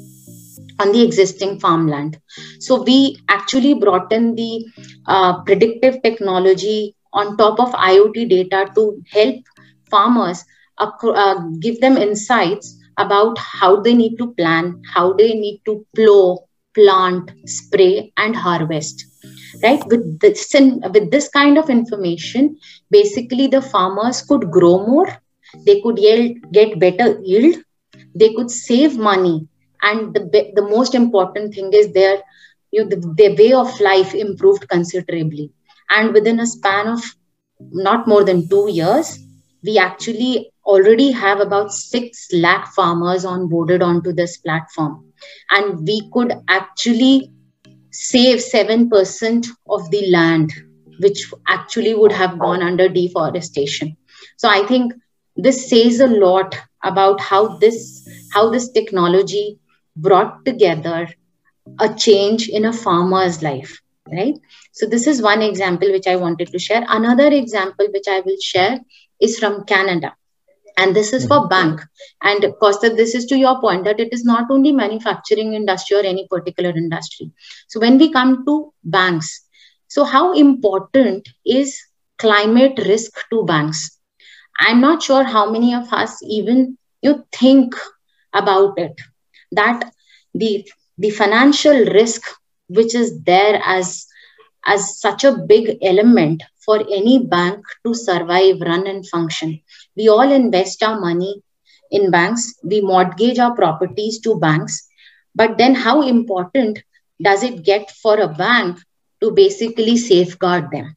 on 0.79 0.91
the 0.91 1.03
existing 1.03 1.59
farmland. 1.59 2.19
So 2.59 2.83
we 2.83 3.17
actually 3.29 3.73
brought 3.73 4.11
in 4.11 4.35
the 4.35 4.65
uh, 5.07 5.43
predictive 5.43 6.01
technology 6.01 6.95
on 7.13 7.37
top 7.37 7.59
of 7.59 7.71
IoT 7.71 8.29
data 8.29 8.71
to 8.75 9.01
help 9.11 9.35
farmers 9.89 10.43
uh, 10.79 11.39
give 11.59 11.79
them 11.81 11.97
insights 11.97 12.79
about 12.97 13.37
how 13.37 13.81
they 13.81 13.93
need 13.93 14.17
to 14.17 14.33
plan, 14.33 14.81
how 14.93 15.13
they 15.13 15.33
need 15.33 15.61
to 15.65 15.85
plow, 15.95 16.39
plant, 16.73 17.31
spray, 17.45 18.11
and 18.17 18.35
harvest. 18.35 19.05
Right 19.61 19.85
with 19.87 20.19
this 20.19 20.51
with 20.53 21.11
this 21.11 21.29
kind 21.29 21.57
of 21.57 21.69
information, 21.69 22.57
basically 22.89 23.47
the 23.47 23.61
farmers 23.61 24.21
could 24.21 24.49
grow 24.51 24.85
more, 24.85 25.07
they 25.65 25.79
could 25.81 25.99
yield, 25.99 26.37
get 26.51 26.79
better 26.79 27.19
yield, 27.21 27.57
they 28.15 28.33
could 28.33 28.49
save 28.49 28.97
money, 28.97 29.47
and 29.83 30.13
the 30.15 30.51
the 30.55 30.67
most 30.75 30.95
important 30.95 31.53
thing 31.53 31.71
is 31.73 31.93
their 31.93 32.17
you 32.71 32.83
know, 32.83 32.89
the, 32.89 33.13
their 33.17 33.35
way 33.35 33.53
of 33.53 33.79
life 33.79 34.15
improved 34.15 34.67
considerably. 34.67 35.51
And 35.89 36.13
within 36.13 36.39
a 36.39 36.47
span 36.47 36.87
of 36.87 37.03
not 37.71 38.07
more 38.07 38.23
than 38.23 38.49
two 38.49 38.69
years, 38.71 39.19
we 39.63 39.77
actually 39.77 40.51
already 40.65 41.11
have 41.11 41.39
about 41.39 41.71
6 41.71 42.27
lakh 42.33 42.67
farmers 42.73 43.25
onboarded 43.25 43.81
onto 43.83 44.13
this 44.13 44.37
platform 44.37 45.13
and 45.51 45.85
we 45.87 46.09
could 46.13 46.33
actually 46.47 47.31
save 47.91 48.39
7% 48.39 49.47
of 49.69 49.91
the 49.91 50.09
land 50.09 50.51
which 50.99 51.25
actually 51.47 51.93
would 51.93 52.11
have 52.11 52.39
gone 52.39 52.61
under 52.61 52.87
deforestation 52.87 53.95
so 54.37 54.47
i 54.49 54.65
think 54.67 54.93
this 55.35 55.69
says 55.69 55.99
a 55.99 56.07
lot 56.07 56.55
about 56.83 57.19
how 57.19 57.57
this 57.57 58.07
how 58.33 58.49
this 58.49 58.69
technology 58.71 59.59
brought 59.95 60.45
together 60.45 61.09
a 61.79 61.93
change 61.93 62.49
in 62.49 62.65
a 62.65 62.73
farmer's 62.73 63.41
life 63.41 63.79
right? 64.11 64.35
So 64.73 64.85
this 64.85 65.07
is 65.07 65.21
one 65.21 65.41
example 65.41 65.89
which 65.89 66.07
i 66.07 66.17
wanted 66.17 66.51
to 66.51 66.59
share. 66.59 66.83
Another 66.89 67.27
example 67.27 67.87
which 67.93 68.07
i 68.07 68.19
will 68.19 68.37
share 68.41 68.79
is 69.21 69.39
from 69.39 69.63
canada. 69.63 70.13
And 70.77 70.95
this 70.95 71.13
is 71.13 71.25
for 71.25 71.47
bank. 71.47 71.79
And 72.21 72.43
of 72.43 72.59
course 72.59 72.79
that 72.79 72.97
this 72.97 73.15
is 73.15 73.25
to 73.27 73.37
your 73.37 73.61
point 73.61 73.85
that 73.85 73.99
it 74.01 74.11
is 74.11 74.25
not 74.25 74.51
only 74.51 74.71
manufacturing 74.73 75.53
industry 75.53 75.97
or 75.97 76.01
any 76.01 76.27
particular 76.29 76.71
industry. 76.71 77.31
So 77.67 77.79
when 77.79 77.97
we 77.97 78.11
come 78.11 78.45
to 78.45 78.73
banks 78.83 79.43
so 79.93 80.03
how 80.03 80.33
important 80.33 81.29
is 81.45 81.79
climate 82.17 82.79
risk 82.83 83.11
to 83.29 83.45
banks? 83.45 83.99
I'm 84.59 84.81
not 84.81 85.03
sure 85.03 85.23
how 85.23 85.51
many 85.51 85.75
of 85.75 85.93
us 85.93 86.17
even 86.23 86.79
you 87.03 87.23
think 87.31 87.75
about 88.33 88.79
it 88.79 88.99
that 89.55 89.91
the 90.33 90.65
the 90.97 91.09
financial 91.09 91.77
risk 91.99 92.21
which 92.67 92.93
is 92.95 93.09
there 93.23 93.59
as 93.65 94.07
as 94.65 94.99
such 94.99 95.23
a 95.23 95.37
big 95.53 95.77
element 95.81 96.43
for 96.65 96.79
any 96.91 97.19
bank 97.19 97.59
to 97.85 97.93
survive, 97.93 98.59
run, 98.61 98.87
and 98.87 99.07
function. 99.07 99.59
We 99.95 100.07
all 100.09 100.31
invest 100.31 100.81
our 100.83 100.99
money 100.99 101.41
in 101.91 102.11
banks, 102.11 102.53
we 102.63 102.81
mortgage 102.81 103.39
our 103.39 103.53
properties 103.55 104.19
to 104.21 104.39
banks. 104.39 104.87
But 105.35 105.57
then, 105.57 105.75
how 105.75 106.01
important 106.01 106.79
does 107.21 107.43
it 107.43 107.63
get 107.63 107.91
for 107.91 108.19
a 108.19 108.27
bank 108.27 108.79
to 109.21 109.31
basically 109.31 109.97
safeguard 109.97 110.71
them? 110.71 110.95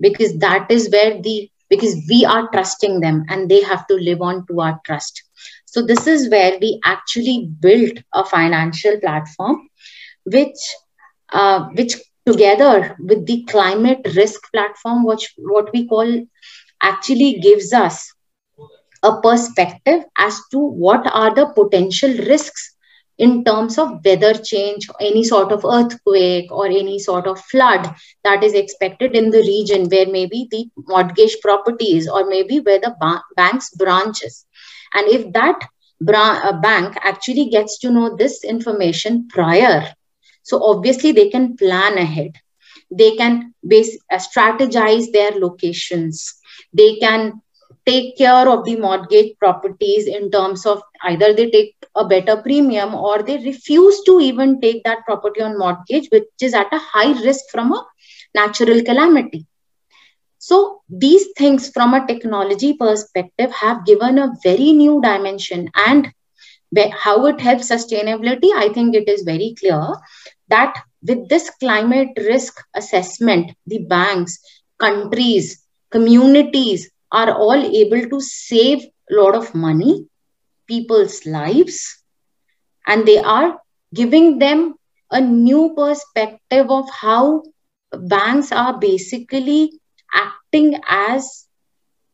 Because 0.00 0.38
that 0.38 0.70
is 0.70 0.90
where 0.90 1.20
the 1.20 1.50
because 1.68 1.96
we 2.08 2.24
are 2.24 2.48
trusting 2.50 3.00
them 3.00 3.24
and 3.28 3.48
they 3.48 3.62
have 3.62 3.86
to 3.88 3.94
live 3.94 4.22
on 4.22 4.46
to 4.48 4.60
our 4.60 4.80
trust. 4.84 5.22
So, 5.66 5.82
this 5.82 6.06
is 6.06 6.30
where 6.30 6.58
we 6.60 6.80
actually 6.84 7.50
built 7.60 7.98
a 8.14 8.24
financial 8.24 8.98
platform 9.00 9.68
which 10.24 10.58
uh, 11.32 11.66
which 11.74 11.96
together 12.26 12.96
with 13.00 13.26
the 13.26 13.44
climate 13.44 14.00
risk 14.16 14.50
platform, 14.52 15.04
which 15.04 15.34
what 15.38 15.70
we 15.72 15.88
call 15.88 16.24
actually 16.82 17.40
gives 17.40 17.72
us 17.72 18.12
a 19.02 19.20
perspective 19.22 20.04
as 20.18 20.40
to 20.50 20.58
what 20.58 21.06
are 21.12 21.34
the 21.34 21.46
potential 21.54 22.10
risks 22.26 22.74
in 23.18 23.44
terms 23.44 23.78
of 23.78 24.04
weather 24.04 24.34
change, 24.34 24.88
any 25.00 25.24
sort 25.24 25.52
of 25.52 25.64
earthquake, 25.64 26.50
or 26.52 26.66
any 26.66 26.98
sort 26.98 27.26
of 27.26 27.40
flood 27.40 27.94
that 28.24 28.44
is 28.44 28.54
expected 28.54 29.16
in 29.16 29.30
the 29.30 29.40
region 29.40 29.88
where 29.88 30.06
maybe 30.06 30.48
the 30.50 30.66
mortgage 30.88 31.36
properties 31.42 32.08
or 32.08 32.28
maybe 32.28 32.60
where 32.60 32.80
the 32.80 32.94
ba- 33.00 33.22
bank's 33.36 33.70
branches. 33.74 34.45
And 34.96 35.08
if 35.08 35.32
that 35.34 35.60
uh, 36.08 36.60
bank 36.60 36.96
actually 37.02 37.50
gets 37.50 37.78
to 37.80 37.90
know 37.90 38.16
this 38.16 38.44
information 38.44 39.28
prior 39.28 39.94
so 40.46 40.62
obviously 40.62 41.10
they 41.10 41.28
can 41.28 41.56
plan 41.56 41.98
ahead. 41.98 42.32
They 42.90 43.16
can 43.16 43.52
base, 43.66 43.98
uh, 44.12 44.18
strategize 44.18 45.10
their 45.12 45.32
locations. 45.32 46.34
They 46.72 46.96
can 46.96 47.42
take 47.84 48.16
care 48.16 48.48
of 48.48 48.64
the 48.64 48.76
mortgage 48.76 49.36
properties 49.40 50.06
in 50.06 50.30
terms 50.30 50.64
of 50.64 50.82
either 51.02 51.32
they 51.34 51.50
take 51.50 51.74
a 51.96 52.04
better 52.04 52.36
premium 52.36 52.94
or 52.94 53.22
they 53.22 53.38
refuse 53.38 54.02
to 54.04 54.20
even 54.20 54.60
take 54.60 54.84
that 54.84 55.04
property 55.04 55.40
on 55.42 55.58
mortgage, 55.58 56.08
which 56.12 56.28
is 56.40 56.54
at 56.54 56.72
a 56.72 56.78
high 56.78 57.12
risk 57.22 57.44
from 57.50 57.72
a 57.72 57.84
natural 58.34 58.82
calamity. 58.84 59.46
So 60.46 60.82
these 60.88 61.26
things 61.36 61.70
from 61.70 61.92
a 61.92 62.06
technology 62.06 62.74
perspective 62.74 63.50
have 63.50 63.84
given 63.84 64.16
a 64.16 64.32
very 64.44 64.70
new 64.70 65.00
dimension 65.02 65.70
and 65.74 66.12
how 66.92 67.26
it 67.26 67.40
helps 67.40 67.68
sustainability, 67.68 68.50
I 68.54 68.68
think 68.72 68.94
it 68.94 69.08
is 69.08 69.22
very 69.22 69.56
clear 69.58 69.82
that 70.48 70.76
with 71.02 71.28
this 71.28 71.50
climate 71.58 72.10
risk 72.16 72.62
assessment, 72.76 73.50
the 73.66 73.78
banks, 73.88 74.38
countries, 74.78 75.64
communities 75.90 76.90
are 77.10 77.32
all 77.32 77.60
able 77.82 78.08
to 78.08 78.20
save 78.20 78.84
a 79.10 79.14
lot 79.14 79.34
of 79.34 79.52
money, 79.52 80.06
people's 80.68 81.26
lives, 81.26 82.04
and 82.86 83.04
they 83.04 83.18
are 83.18 83.58
giving 83.92 84.38
them 84.38 84.76
a 85.10 85.20
new 85.20 85.74
perspective 85.76 86.70
of 86.70 86.88
how 86.90 87.42
banks 87.92 88.52
are 88.52 88.78
basically 88.78 89.72
acting 90.16 90.80
as 90.88 91.46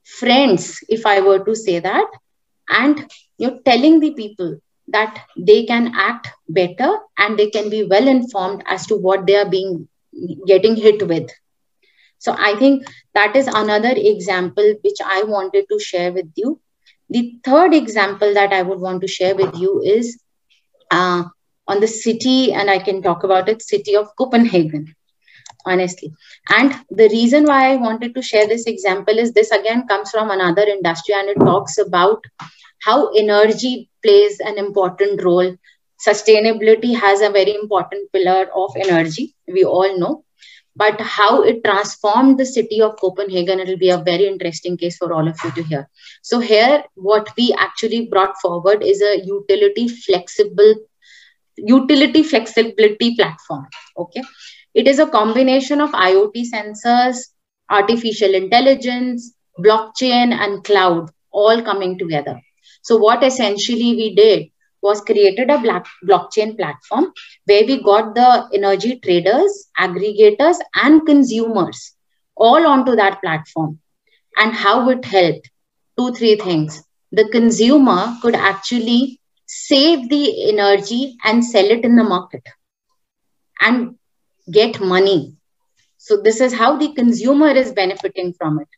friends, 0.04 0.78
if 0.88 1.06
I 1.06 1.20
were 1.20 1.38
to 1.44 1.54
say 1.54 1.78
that, 1.80 2.06
and 2.68 3.10
you're 3.38 3.60
telling 3.64 4.00
the 4.00 4.12
people 4.14 4.56
that 4.88 5.18
they 5.38 5.64
can 5.64 5.92
act 5.94 6.28
better 6.48 6.98
and 7.18 7.38
they 7.38 7.50
can 7.50 7.70
be 7.70 7.84
well 7.84 8.08
informed 8.08 8.62
as 8.66 8.86
to 8.86 8.96
what 8.96 9.26
they 9.26 9.36
are 9.36 9.48
being 9.48 9.88
getting 10.46 10.76
hit 10.76 11.06
with. 11.08 11.28
So 12.18 12.34
i 12.38 12.54
think 12.56 12.84
that 13.14 13.36
is 13.40 13.48
another 13.60 13.92
example 14.12 14.74
which 14.84 15.00
i 15.04 15.22
wanted 15.24 15.66
to 15.70 15.78
share 15.78 16.12
with 16.12 16.30
you. 16.36 16.60
The 17.10 17.22
third 17.44 17.74
example 17.74 18.34
that 18.34 18.52
i 18.52 18.62
would 18.62 18.80
want 18.80 19.00
to 19.02 19.08
share 19.08 19.34
with 19.34 19.56
you 19.56 19.80
is 19.84 20.18
uh, 20.90 21.24
on 21.68 21.80
the 21.80 21.88
city, 21.88 22.52
and 22.52 22.70
I 22.70 22.78
can 22.78 23.02
talk 23.02 23.24
about 23.24 23.48
it, 23.48 23.62
city 23.62 23.96
of 23.96 24.08
Copenhagen, 24.16 24.94
honestly. 25.64 26.12
And 26.48 26.74
the 26.90 27.08
reason 27.08 27.44
why 27.44 27.72
I 27.72 27.76
wanted 27.76 28.14
to 28.14 28.22
share 28.22 28.46
this 28.46 28.66
example 28.66 29.18
is 29.18 29.32
this 29.32 29.50
again 29.50 29.86
comes 29.86 30.10
from 30.10 30.30
another 30.30 30.62
industry 30.62 31.14
and 31.14 31.28
it 31.28 31.38
talks 31.38 31.78
about 31.78 32.24
how 32.82 33.12
energy 33.12 33.90
plays 34.02 34.40
an 34.40 34.58
important 34.58 35.22
role. 35.22 35.56
Sustainability 36.06 36.98
has 36.98 37.20
a 37.20 37.30
very 37.30 37.54
important 37.54 38.10
pillar 38.12 38.48
of 38.54 38.74
energy, 38.76 39.34
we 39.46 39.64
all 39.64 39.98
know. 39.98 40.24
But 40.74 41.00
how 41.00 41.42
it 41.42 41.62
transformed 41.62 42.38
the 42.38 42.46
city 42.46 42.80
of 42.80 42.96
Copenhagen, 42.98 43.60
it'll 43.60 43.76
be 43.76 43.90
a 43.90 43.98
very 43.98 44.26
interesting 44.26 44.78
case 44.78 44.96
for 44.96 45.12
all 45.12 45.28
of 45.28 45.36
you 45.44 45.50
to 45.52 45.62
hear. 45.62 45.90
So, 46.22 46.40
here, 46.40 46.82
what 46.94 47.28
we 47.36 47.54
actually 47.58 48.06
brought 48.06 48.40
forward 48.40 48.82
is 48.82 49.02
a 49.02 49.20
utility 49.22 49.86
flexible 49.88 50.74
utility 51.56 52.22
flexibility 52.22 53.14
platform 53.14 53.66
okay 53.96 54.22
it 54.74 54.86
is 54.86 54.98
a 54.98 55.06
combination 55.06 55.80
of 55.80 55.90
iot 55.92 56.36
sensors 56.52 57.18
artificial 57.70 58.34
intelligence 58.34 59.34
blockchain 59.58 60.32
and 60.32 60.64
cloud 60.64 61.10
all 61.30 61.62
coming 61.62 61.98
together. 61.98 62.40
So 62.82 62.96
what 62.96 63.22
essentially 63.22 63.94
we 63.96 64.14
did 64.14 64.48
was 64.82 65.00
created 65.00 65.50
a 65.50 65.58
black 65.58 65.86
blockchain 66.04 66.56
platform 66.56 67.12
where 67.46 67.64
we 67.64 67.82
got 67.82 68.14
the 68.14 68.48
energy 68.52 68.98
traders 68.98 69.68
aggregators 69.78 70.56
and 70.74 71.06
consumers 71.06 71.94
all 72.36 72.66
onto 72.66 72.96
that 72.96 73.20
platform. 73.20 73.78
And 74.36 74.52
how 74.52 74.88
it 74.88 75.04
helped? 75.04 75.50
Two 75.98 76.12
three 76.14 76.36
things. 76.36 76.82
The 77.12 77.28
consumer 77.28 78.16
could 78.22 78.34
actually 78.34 79.20
save 79.46 80.08
the 80.08 80.48
energy 80.48 81.16
and 81.24 81.44
sell 81.44 81.66
it 81.66 81.84
in 81.84 81.96
the 81.96 82.04
market. 82.04 82.42
And 83.60 83.96
get 84.52 84.80
money. 84.80 85.36
So, 85.98 86.20
this 86.22 86.40
is 86.40 86.54
how 86.54 86.76
the 86.76 86.92
consumer 86.94 87.50
is 87.50 87.72
benefiting 87.72 88.34
from 88.34 88.60
it. 88.60 88.68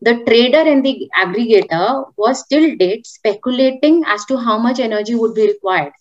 The 0.00 0.22
trader 0.26 0.68
and 0.70 0.84
the 0.84 1.08
aggregator 1.16 2.12
was 2.16 2.46
till 2.46 2.76
date 2.76 3.06
speculating 3.06 4.04
as 4.06 4.24
to 4.26 4.36
how 4.36 4.58
much 4.58 4.80
energy 4.80 5.14
would 5.14 5.34
be 5.34 5.46
required. 5.48 5.92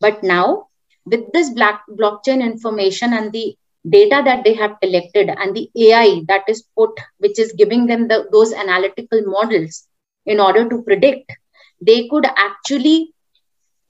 But 0.00 0.22
now, 0.22 0.68
with 1.06 1.32
this 1.32 1.50
black 1.50 1.82
blockchain 1.88 2.42
information 2.42 3.12
and 3.12 3.32
the 3.32 3.56
data 3.88 4.22
that 4.24 4.44
they 4.44 4.54
have 4.54 4.80
collected 4.82 5.30
and 5.30 5.56
the 5.56 5.70
AI 5.76 6.22
that 6.28 6.44
is 6.48 6.64
put, 6.76 6.90
which 7.18 7.38
is 7.38 7.54
giving 7.56 7.86
them 7.86 8.08
the, 8.08 8.26
those 8.32 8.52
analytical 8.52 9.22
models 9.24 9.86
in 10.26 10.40
order 10.40 10.68
to 10.68 10.82
predict, 10.82 11.32
they 11.80 12.08
could 12.08 12.26
actually 12.36 13.14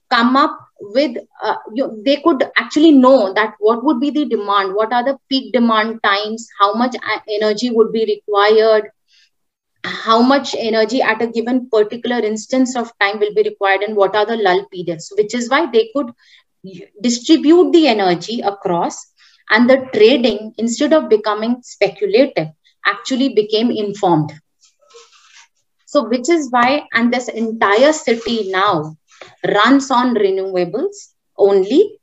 come 0.09 0.37
up 0.37 0.57
with 0.81 1.17
uh, 1.43 1.55
you, 1.73 2.01
they 2.05 2.17
could 2.17 2.43
actually 2.57 2.91
know 2.91 3.33
that 3.33 3.53
what 3.59 3.83
would 3.83 3.99
be 3.99 4.09
the 4.11 4.25
demand 4.25 4.73
what 4.75 4.91
are 4.93 5.03
the 5.03 5.17
peak 5.29 5.53
demand 5.53 5.99
times 6.03 6.47
how 6.59 6.73
much 6.73 6.95
energy 7.29 7.69
would 7.71 7.91
be 7.91 8.05
required 8.05 8.89
how 9.69 10.21
much 10.21 10.55
energy 10.57 11.01
at 11.01 11.21
a 11.21 11.27
given 11.27 11.69
particular 11.69 12.19
instance 12.19 12.75
of 12.75 12.91
time 12.99 13.19
will 13.19 13.33
be 13.33 13.43
required 13.43 13.81
and 13.81 13.95
what 13.95 14.15
are 14.15 14.25
the 14.25 14.35
lull 14.37 14.65
periods 14.71 15.11
which 15.17 15.33
is 15.33 15.49
why 15.49 15.65
they 15.71 15.89
could 15.95 16.11
distribute 17.01 17.71
the 17.71 17.87
energy 17.87 18.41
across 18.41 18.97
and 19.49 19.69
the 19.69 19.77
trading 19.93 20.53
instead 20.57 20.93
of 20.93 21.09
becoming 21.09 21.57
speculative 21.61 22.47
actually 22.85 23.29
became 23.33 23.71
informed. 23.71 24.31
So 25.85 26.07
which 26.07 26.29
is 26.29 26.49
why 26.51 26.87
and 26.93 27.13
this 27.13 27.27
entire 27.27 27.93
city 27.93 28.49
now 28.51 28.95
runs 29.47 29.91
on 29.91 30.15
renewables 30.15 31.13
only, 31.37 31.99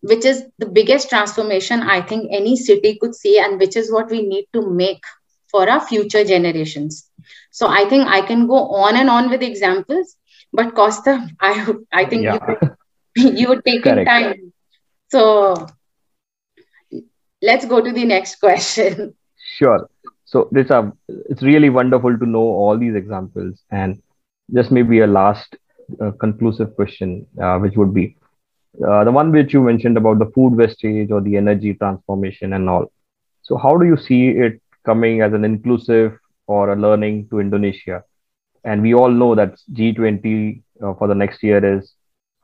which 0.00 0.24
is 0.24 0.44
the 0.58 0.66
biggest 0.66 1.08
transformation 1.08 1.82
I 1.82 2.00
think 2.00 2.30
any 2.32 2.56
city 2.56 2.98
could 3.00 3.14
see, 3.14 3.38
and 3.38 3.58
which 3.58 3.76
is 3.76 3.92
what 3.92 4.10
we 4.10 4.22
need 4.22 4.46
to 4.52 4.68
make 4.70 5.02
for 5.50 5.68
our 5.68 5.80
future 5.80 6.24
generations. 6.24 7.10
So 7.50 7.66
I 7.66 7.84
think 7.88 8.06
I 8.06 8.20
can 8.20 8.46
go 8.46 8.68
on 8.84 8.96
and 8.96 9.10
on 9.10 9.30
with 9.30 9.42
examples, 9.42 10.16
but 10.52 10.74
Costa, 10.74 11.28
I 11.40 11.74
I 11.92 12.04
think 12.04 12.22
yeah. 12.24 12.38
you 13.16 13.30
you 13.30 13.48
would 13.48 13.64
take 13.64 13.84
your 13.84 14.04
time. 14.04 14.52
So 15.10 15.66
let's 17.42 17.64
go 17.66 17.80
to 17.80 17.92
the 17.92 18.04
next 18.04 18.40
question. 18.40 19.14
Sure. 19.58 19.88
So 20.24 20.48
this 20.52 20.70
uh, 20.70 20.90
it's 21.30 21.42
really 21.42 21.70
wonderful 21.70 22.16
to 22.18 22.26
know 22.26 22.46
all 22.62 22.78
these 22.78 22.94
examples 22.94 23.62
and 23.70 24.00
just 24.54 24.70
maybe 24.70 25.00
a 25.00 25.06
last 25.06 25.56
uh, 26.00 26.10
conclusive 26.12 26.74
question, 26.74 27.26
uh, 27.42 27.58
which 27.58 27.76
would 27.76 27.94
be 27.94 28.16
uh, 28.86 29.04
the 29.04 29.10
one 29.10 29.32
which 29.32 29.52
you 29.52 29.62
mentioned 29.62 29.96
about 29.96 30.18
the 30.18 30.30
food 30.34 30.54
wastage 30.54 31.10
or 31.10 31.20
the 31.20 31.36
energy 31.36 31.74
transformation 31.74 32.52
and 32.52 32.68
all. 32.68 32.92
So, 33.42 33.56
how 33.56 33.76
do 33.76 33.86
you 33.86 33.96
see 33.96 34.28
it 34.28 34.60
coming 34.84 35.22
as 35.22 35.32
an 35.32 35.44
inclusive 35.44 36.18
or 36.46 36.72
a 36.72 36.76
learning 36.76 37.28
to 37.30 37.40
Indonesia? 37.40 38.04
And 38.64 38.82
we 38.82 38.94
all 38.94 39.10
know 39.10 39.34
that 39.34 39.56
G20 39.72 40.62
uh, 40.82 40.94
for 40.94 41.08
the 41.08 41.14
next 41.14 41.42
year 41.42 41.78
is 41.78 41.94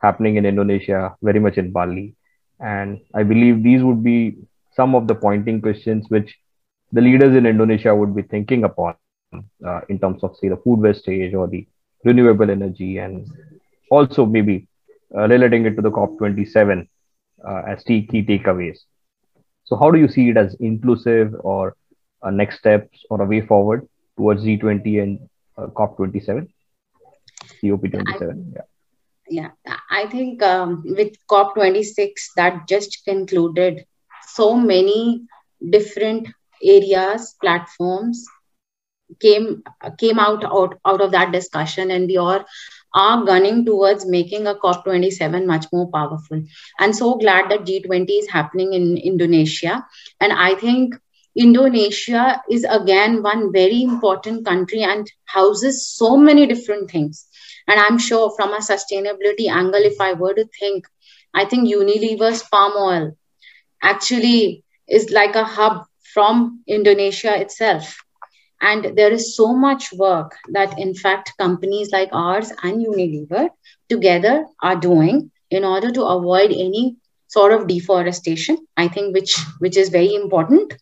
happening 0.01 0.37
in 0.37 0.47
Indonesia, 0.47 1.15
very 1.23 1.41
much 1.41 1.59
in 1.59 1.71
Bali. 1.71 2.15
And 2.61 3.01
I 3.15 3.23
believe 3.23 3.63
these 3.63 3.83
would 3.83 4.03
be 4.03 4.39
some 4.75 4.95
of 4.95 5.07
the 5.07 5.15
pointing 5.15 5.61
questions 5.61 6.07
which 6.09 6.37
the 6.93 7.01
leaders 7.01 7.37
in 7.37 7.47
Indonesia 7.47 7.95
would 7.95 8.15
be 8.15 8.23
thinking 8.23 8.65
upon 8.65 8.95
uh, 9.67 9.81
in 9.89 9.99
terms 9.99 10.23
of, 10.23 10.37
say, 10.37 10.49
the 10.49 10.57
food 10.57 10.81
wastage 10.81 11.35
or 11.35 11.47
the 11.47 11.67
renewable 12.05 12.51
energy 12.51 12.99
and 12.99 13.27
also 13.91 14.27
maybe 14.27 14.67
uh, 15.17 15.29
relating 15.29 15.67
it 15.67 15.77
to 15.77 15.83
the 15.83 15.91
COP27 15.91 16.87
uh, 17.49 17.63
as 17.69 17.83
key, 17.85 18.07
key 18.07 18.23
takeaways. 18.23 18.79
So, 19.65 19.77
how 19.77 19.91
do 19.91 19.99
you 19.99 20.09
see 20.09 20.31
it 20.31 20.37
as 20.37 20.55
inclusive 20.61 21.35
or 21.41 21.75
uh, 22.23 22.31
next 22.31 22.59
steps 22.59 23.05
or 23.11 23.23
a 23.23 23.27
way 23.27 23.41
forward 23.41 23.87
towards 24.17 24.45
G20 24.45 25.03
and 25.03 25.19
uh, 25.59 25.67
COP27? 25.67 26.49
COP27, 27.63 28.53
yeah. 28.55 28.63
Yeah, 29.29 29.51
I 29.91 30.07
think 30.07 30.43
um, 30.43 30.83
with 30.85 31.15
COP26 31.31 32.13
that 32.37 32.69
just 32.69 33.05
concluded, 33.05 33.85
so 34.29 34.55
many 34.55 35.23
different 35.71 36.29
areas, 36.63 37.35
platforms, 37.41 38.25
came 39.21 39.63
came 39.99 40.19
out, 40.19 40.45
out 40.45 40.79
out 40.85 41.01
of 41.01 41.13
that 41.13 41.33
discussion 41.33 41.91
and 41.91 42.07
we 42.09 42.17
are 42.17 42.45
are 42.95 43.25
gunning 43.25 43.65
towards 43.65 44.07
making 44.07 44.47
a 44.47 44.55
COP27 44.55 45.47
much 45.47 45.67
more 45.73 45.91
powerful. 45.91 46.43
And 46.79 46.95
so 46.95 47.17
glad 47.17 47.51
that 47.51 47.65
G20 47.65 48.07
is 48.09 48.29
happening 48.29 48.73
in 48.73 48.97
Indonesia. 48.97 49.85
And 50.21 50.33
I 50.33 50.55
think 50.55 50.95
Indonesia 51.37 52.41
is 52.49 52.65
again 52.69 53.23
one 53.23 53.53
very 53.53 53.83
important 53.83 54.45
country 54.47 54.83
and 54.83 55.11
houses 55.25 55.89
so 55.89 56.17
many 56.17 56.47
different 56.47 56.91
things. 56.91 57.27
And 57.67 57.81
I'm 57.81 57.99
sure 57.99 58.33
from 58.37 58.53
a 58.55 58.59
sustainability 58.59 59.49
angle, 59.49 59.83
if 59.83 60.01
I 60.01 60.13
were 60.13 60.35
to 60.35 60.47
think, 60.61 60.87
I 61.35 61.45
think 61.47 61.69
Unilever's 61.69 62.43
palm 62.45 62.73
oil 62.79 63.17
actually 63.83 64.63
is 64.87 65.11
like 65.11 65.35
a 65.35 65.45
hub 65.45 65.87
from 66.13 66.63
Indonesia 66.69 67.41
itself. 67.41 68.04
And 68.61 68.97
there 68.97 69.13
is 69.13 69.37
so 69.37 69.55
much 69.55 69.93
work 69.93 70.37
that, 70.53 70.79
in 70.79 70.95
fact, 70.95 71.33
companies 71.39 71.91
like 71.93 72.11
ours 72.13 72.53
and 72.63 72.85
Unilever 72.85 73.51
together 73.89 74.47
are 74.63 74.77
doing 74.77 75.31
in 75.51 75.65
order 75.65 75.91
to 75.93 76.05
avoid 76.05 76.51
any 76.51 76.97
sort 77.29 77.53
of 77.53 77.67
deforestation. 77.69 78.59
I 78.77 78.89
think 78.89 79.15
which 79.15 79.37
which 79.61 79.77
is 79.77 79.89
very 79.91 80.15
important 80.15 80.75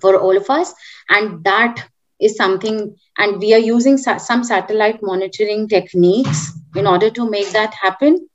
for 0.00 0.16
all 0.18 0.36
of 0.36 0.48
us, 0.50 0.74
and 1.08 1.44
that 1.44 1.84
is 2.20 2.36
something. 2.36 2.96
And 3.18 3.38
we 3.40 3.54
are 3.54 3.58
using 3.74 3.98
sa- 3.98 4.18
some 4.18 4.44
satellite 4.44 5.00
monitoring 5.02 5.68
techniques 5.68 6.52
in 6.76 6.86
order 6.86 7.10
to 7.10 7.30
make 7.30 7.50
that 7.52 7.74
happen 7.74 8.29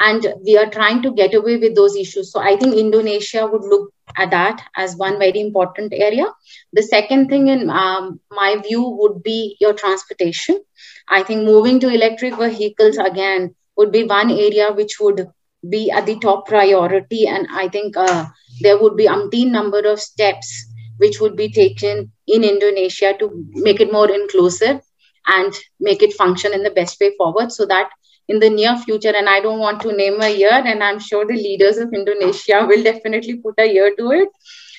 and 0.00 0.26
we 0.44 0.56
are 0.56 0.70
trying 0.70 1.02
to 1.02 1.12
get 1.12 1.34
away 1.34 1.56
with 1.56 1.74
those 1.74 1.96
issues. 1.96 2.32
So 2.32 2.40
i 2.40 2.56
think 2.56 2.74
indonesia 2.76 3.46
would 3.46 3.62
look 3.62 3.90
at 4.16 4.30
that 4.30 4.62
as 4.76 4.96
one 4.96 5.18
very 5.18 5.40
important 5.40 5.92
area. 5.92 6.26
The 6.72 6.82
second 6.82 7.28
thing 7.28 7.48
in 7.48 7.68
um, 7.70 8.20
my 8.30 8.56
view 8.66 8.82
would 9.00 9.22
be 9.22 9.56
your 9.60 9.74
transportation. 9.74 10.60
I 11.08 11.22
think 11.22 11.44
moving 11.44 11.80
to 11.80 11.88
electric 11.88 12.36
vehicles 12.36 12.96
again 12.96 13.54
would 13.76 13.92
be 13.92 14.04
one 14.04 14.30
area 14.30 14.72
which 14.72 14.98
would 15.00 15.26
be 15.68 15.90
at 15.90 16.06
the 16.06 16.18
top 16.20 16.46
priority. 16.46 17.26
And 17.26 17.46
i 17.52 17.68
think 17.68 17.96
uh, 17.96 18.26
there 18.60 18.78
would 18.78 18.96
be 18.96 19.06
umpteen 19.06 19.50
number 19.50 19.80
of 19.80 20.00
steps 20.00 20.66
which 20.98 21.20
would 21.20 21.36
be 21.36 21.48
taken 21.48 22.10
in 22.26 22.44
indonesia 22.44 23.14
to 23.18 23.30
make 23.54 23.80
it 23.80 23.92
more 23.92 24.10
inclusive 24.10 24.80
and 25.26 25.54
make 25.78 26.02
it 26.02 26.12
function 26.14 26.52
in 26.52 26.62
the 26.62 26.70
best 26.70 27.00
way 27.00 27.12
forward 27.16 27.52
so 27.52 27.66
that 27.66 27.90
in 28.28 28.38
the 28.40 28.50
near 28.50 28.76
future 28.78 29.14
and 29.20 29.28
i 29.28 29.40
don't 29.40 29.58
want 29.66 29.80
to 29.80 29.96
name 29.96 30.20
a 30.20 30.30
year 30.42 30.58
and 30.72 30.82
i'm 30.82 30.98
sure 30.98 31.26
the 31.26 31.40
leaders 31.48 31.78
of 31.78 31.92
indonesia 32.00 32.64
will 32.68 32.82
definitely 32.82 33.36
put 33.46 33.54
a 33.58 33.72
year 33.72 33.92
to 33.98 34.10
it 34.10 34.28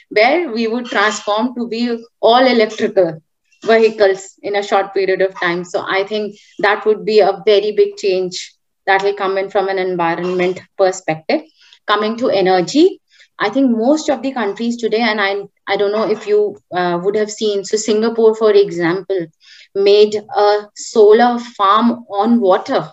where 0.09 0.51
we 0.51 0.67
would 0.67 0.85
transform 0.85 1.53
to 1.55 1.67
be 1.67 1.81
all 2.21 2.45
electrical 2.55 3.19
vehicles 3.65 4.35
in 4.41 4.55
a 4.55 4.63
short 4.63 4.93
period 4.93 5.21
of 5.21 5.33
time 5.39 5.63
so 5.63 5.83
i 5.97 6.03
think 6.03 6.35
that 6.59 6.85
would 6.85 7.03
be 7.05 7.19
a 7.19 7.33
very 7.45 7.71
big 7.71 7.95
change 7.97 8.53
that 8.85 9.03
will 9.03 9.13
come 9.13 9.37
in 9.37 9.49
from 9.49 9.67
an 9.69 9.77
environment 9.77 10.59
perspective. 10.77 11.41
Coming 11.87 12.17
to 12.17 12.29
energy, 12.29 12.99
I 13.39 13.49
think 13.49 13.69
most 13.71 14.09
of 14.09 14.21
the 14.21 14.31
countries 14.31 14.77
today, 14.77 15.01
and 15.01 15.21
I, 15.21 15.43
I 15.67 15.77
don't 15.77 15.91
know 15.91 16.09
if 16.09 16.25
you 16.27 16.57
uh, 16.75 16.99
would 17.03 17.15
have 17.15 17.29
seen, 17.29 17.63
so 17.63 17.77
Singapore, 17.77 18.35
for 18.35 18.51
example, 18.51 19.27
made 19.75 20.15
a 20.15 20.61
solar 20.75 21.37
farm 21.39 22.05
on 22.09 22.39
water 22.39 22.91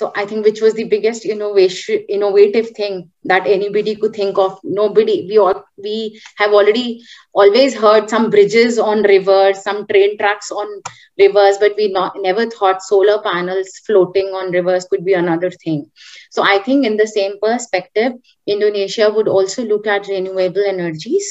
so 0.00 0.10
i 0.20 0.24
think 0.28 0.46
which 0.46 0.60
was 0.64 0.74
the 0.74 0.84
biggest 0.92 1.24
innovation 1.34 2.04
innovative 2.16 2.70
thing 2.78 3.10
that 3.24 3.46
anybody 3.46 3.94
could 3.96 4.14
think 4.14 4.38
of. 4.38 4.58
Nobody 4.64 5.26
we 5.28 5.38
all 5.38 5.62
we 5.76 6.20
have 6.36 6.52
already 6.52 7.02
always 7.34 7.74
heard 7.74 8.08
some 8.08 8.30
bridges 8.30 8.78
on 8.78 9.02
rivers 9.02 9.62
some 9.62 9.86
train 9.90 10.16
tracks 10.18 10.50
on 10.50 10.66
rivers 11.18 11.58
but 11.58 11.76
we 11.76 11.88
not 11.98 12.16
never 12.28 12.46
thought 12.46 12.82
solar 12.82 13.18
panels 13.22 13.70
floating 13.86 14.28
on 14.40 14.52
rivers 14.52 14.86
could 14.90 15.04
be 15.04 15.14
another 15.14 15.50
thing. 15.50 15.84
So 16.30 16.42
i 16.42 16.58
think 16.58 16.86
in 16.86 16.96
the 16.96 17.06
same 17.06 17.38
perspective 17.42 18.12
indonesia 18.46 19.10
would 19.18 19.28
also 19.28 19.64
look 19.64 19.86
at 19.86 20.08
renewable 20.08 20.64
energies 20.74 21.30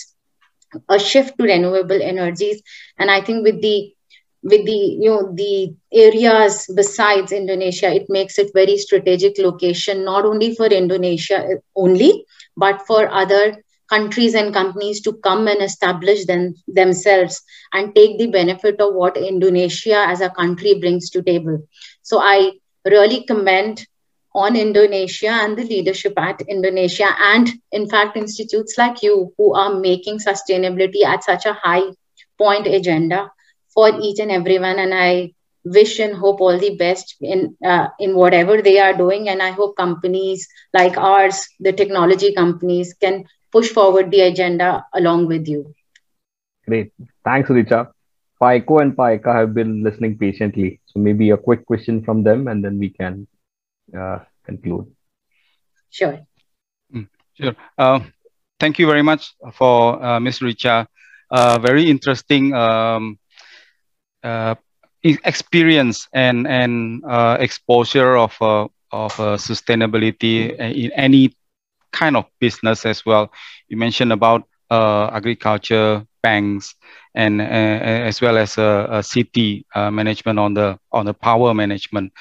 a 0.90 1.00
shift 1.00 1.38
to 1.38 1.44
renewable 1.46 2.02
energies. 2.02 2.62
And 3.00 3.10
i 3.10 3.22
think 3.22 3.44
with 3.44 3.62
the 3.62 3.94
with 4.44 4.66
the 4.66 4.82
you 5.04 5.10
know 5.10 5.32
the 5.36 5.74
areas 5.94 6.66
besides 6.76 7.32
indonesia 7.32 7.90
it 7.94 8.06
makes 8.10 8.38
it 8.38 8.52
very 8.54 8.78
strategic 8.78 9.38
location 9.38 10.04
not 10.06 10.26
only 10.26 10.56
for 10.56 10.68
indonesia 10.68 11.40
uh, 11.40 11.58
only 11.76 12.26
but 12.56 12.82
for 12.88 13.10
other 13.12 13.56
countries 13.90 14.36
and 14.36 14.54
companies 14.54 15.02
to 15.02 15.14
come 15.28 15.48
and 15.48 15.62
establish 15.62 16.26
them 16.26 16.54
themselves 16.68 17.42
and 17.74 17.94
take 17.96 18.18
the 18.18 18.28
benefit 18.28 18.80
of 18.80 18.94
what 18.94 19.18
indonesia 19.18 20.06
as 20.08 20.22
a 20.22 20.30
country 20.30 20.74
brings 20.80 21.10
to 21.10 21.22
table. 21.22 21.60
So 22.02 22.20
i 22.20 22.52
really 22.86 23.24
commend 23.26 23.86
on 24.34 24.56
indonesia 24.56 25.32
and 25.32 25.58
the 25.58 25.64
leadership 25.64 26.14
at 26.18 26.42
indonesia 26.42 27.10
and 27.34 27.50
in 27.72 27.88
fact 27.90 28.16
institutes 28.16 28.78
like 28.78 29.02
you 29.02 29.34
who 29.38 29.54
are 29.54 29.74
making 29.80 30.20
sustainability 30.20 31.04
at 31.04 31.24
such 31.24 31.46
a 31.46 31.54
high 31.54 31.84
point 32.38 32.68
agenda 32.68 33.32
for 33.80 33.90
each 34.10 34.22
and 34.28 34.32
everyone 34.40 34.80
and 34.86 34.94
i 35.02 35.12
wish 35.80 36.00
and 36.00 36.16
hope 36.24 36.42
all 36.42 36.60
the 36.60 36.76
best 36.86 37.16
in 37.22 37.56
uh, 37.74 37.88
in 38.00 38.16
whatever 38.22 38.62
they 38.70 38.78
are 38.80 38.96
doing 39.04 39.30
and 39.34 39.44
i 39.50 39.52
hope 39.60 39.76
companies 39.84 40.48
like 40.80 40.98
ours 41.12 41.44
the 41.68 41.74
technology 41.84 42.34
companies 42.44 42.96
can 43.06 43.24
push 43.52 43.70
forward 43.70 44.12
the 44.12 44.22
agenda 44.22 44.86
along 44.94 45.28
with 45.28 45.48
you. 45.48 45.74
Great. 46.68 46.92
Thanks 47.26 47.50
Richa. 47.50 47.92
Paiko 48.42 48.82
and 48.82 48.96
Paika 48.96 49.34
have 49.34 49.54
been 49.54 49.84
listening 49.84 50.18
patiently. 50.18 50.80
So 50.86 51.00
maybe 51.00 51.32
a 51.32 51.38
quick 51.38 51.66
question 51.66 52.04
from 52.04 52.24
them 52.24 52.48
and 52.48 52.64
then 52.64 52.80
we 52.80 52.90
can 52.90 53.28
uh, 53.98 54.20
conclude. 54.46 54.86
Sure. 55.90 56.20
Mm, 56.94 57.08
sure. 57.34 57.56
Uh, 57.78 58.00
thank 58.60 58.80
you 58.80 58.88
very 58.88 59.02
much 59.02 59.34
for 59.54 60.04
uh, 60.04 60.20
ms 60.20 60.40
richa. 60.40 60.88
Uh, 61.32 61.60
very 61.60 61.90
interesting 61.90 62.54
um, 62.54 63.18
experience 65.04 66.08
and 66.14 66.48
and 66.48 67.04
uh, 67.06 67.38
exposure 67.40 68.18
of 68.18 68.36
uh, 68.42 68.68
of 68.92 69.20
uh, 69.20 69.38
sustainability 69.38 70.52
in 70.60 70.92
any 70.94 71.34
kind 71.92 72.16
of 72.18 72.26
business 72.40 72.86
as 72.86 73.06
well. 73.06 73.32
You 73.68 73.78
mentioned 73.78 74.12
about 74.12 74.44
uh, 74.70 75.10
agriculture, 75.14 76.06
banks, 76.22 76.76
and 77.16 77.42
uh, 77.42 77.46
as 77.46 78.22
well 78.22 78.38
as 78.38 78.58
a, 78.58 79.02
city 79.04 79.66
management 79.76 80.40
on 80.40 80.54
the 80.54 80.78
on 80.92 81.06
the 81.06 81.14
power 81.14 81.54
management, 81.54 82.12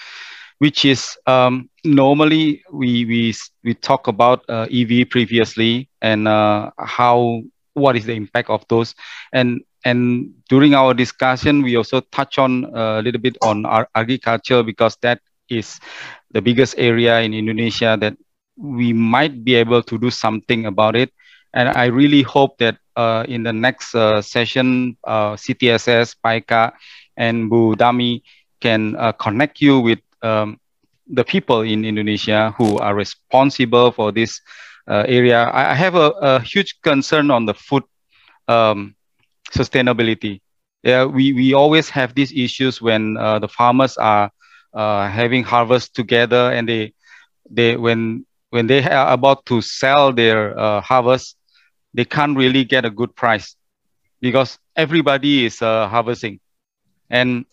which 0.59 0.85
is 0.85 1.17
um, 1.27 1.69
normally 1.85 2.63
we 2.73 3.05
we 3.05 3.35
we 3.65 3.75
talk 3.75 4.07
about 4.09 4.45
EV 4.49 5.05
previously 5.11 5.89
and 6.01 6.27
how 6.27 7.43
what 7.75 7.97
is 7.97 8.07
the 8.07 8.15
impact 8.15 8.51
of 8.51 8.67
those 8.69 8.95
and 9.33 9.61
and 9.85 10.35
during 10.49 10.75
our 10.75 10.95
discussion, 10.95 11.63
we 11.63 11.77
also 11.77 12.01
touch 12.01 12.39
on 12.39 12.65
uh, 12.77 13.01
a 13.01 13.03
little 13.03 13.21
bit 13.21 13.37
on 13.43 13.67
our 13.67 13.89
agriculture 13.95 14.63
because 14.63 14.97
that 15.03 15.21
is 15.49 15.79
the 16.31 16.43
biggest 16.43 16.75
area 16.79 17.21
in 17.21 17.33
Indonesia 17.33 17.97
that 18.01 18.17
we 18.57 18.93
might 18.93 19.45
be 19.45 19.55
able 19.55 19.83
to 19.83 19.99
do 19.99 20.11
something 20.11 20.67
about 20.67 20.97
it. 20.97 21.13
And 21.55 21.69
I 21.69 21.87
really 21.87 22.23
hope 22.23 22.59
that 22.59 22.79
uh, 22.97 23.25
in 23.29 23.43
the 23.43 23.53
next 23.53 23.95
uh, 23.95 24.21
session, 24.21 24.97
uh, 25.05 25.33
CTSS, 25.35 26.17
PAIKA, 26.25 26.73
and 27.17 27.49
Bu 27.49 27.75
Dami 27.77 28.23
can 28.61 28.97
uh, 28.97 29.13
connect 29.13 29.61
you 29.61 29.81
with 29.81 30.01
um, 30.23 30.61
the 31.07 31.25
people 31.25 31.63
in 31.63 31.85
Indonesia 31.85 32.53
who 32.59 32.79
are 32.79 32.95
responsible 32.95 33.93
for 33.93 34.13
this 34.13 34.41
uh, 34.89 35.05
area. 35.07 35.51
I 35.53 35.75
have 35.75 35.95
a, 35.95 36.11
a, 36.21 36.41
huge 36.41 36.81
concern 36.83 37.31
on 37.31 37.47
the 37.47 37.55
food 37.55 37.85
um, 38.49 38.95
sustainability. 39.53 40.41
Yeah, 40.83 41.05
we, 41.05 41.33
we 41.33 41.55
always 41.55 41.91
have 41.91 42.15
these 42.15 42.33
issues 42.33 42.81
when 42.81 43.17
uh, 43.17 43.39
the 43.39 43.49
farmers 43.49 43.97
are 43.97 44.31
uh, 44.75 45.09
having 45.09 45.45
harvest 45.45 45.95
together 45.95 46.51
and 46.53 46.69
they 46.69 46.93
they 47.51 47.77
when 47.77 48.25
when 48.51 48.67
they 48.67 48.83
are 48.89 49.13
about 49.13 49.45
to 49.47 49.61
sell 49.61 50.13
their 50.13 50.59
uh, 50.59 50.81
harvest, 50.81 51.37
they 51.95 52.05
can't 52.05 52.37
really 52.37 52.65
get 52.65 52.85
a 52.85 52.91
good 52.91 53.15
price 53.17 53.57
because 54.21 54.59
everybody 54.77 55.45
is 55.47 55.63
uh, 55.63 55.89
harvesting, 55.89 56.41
and 57.11 57.45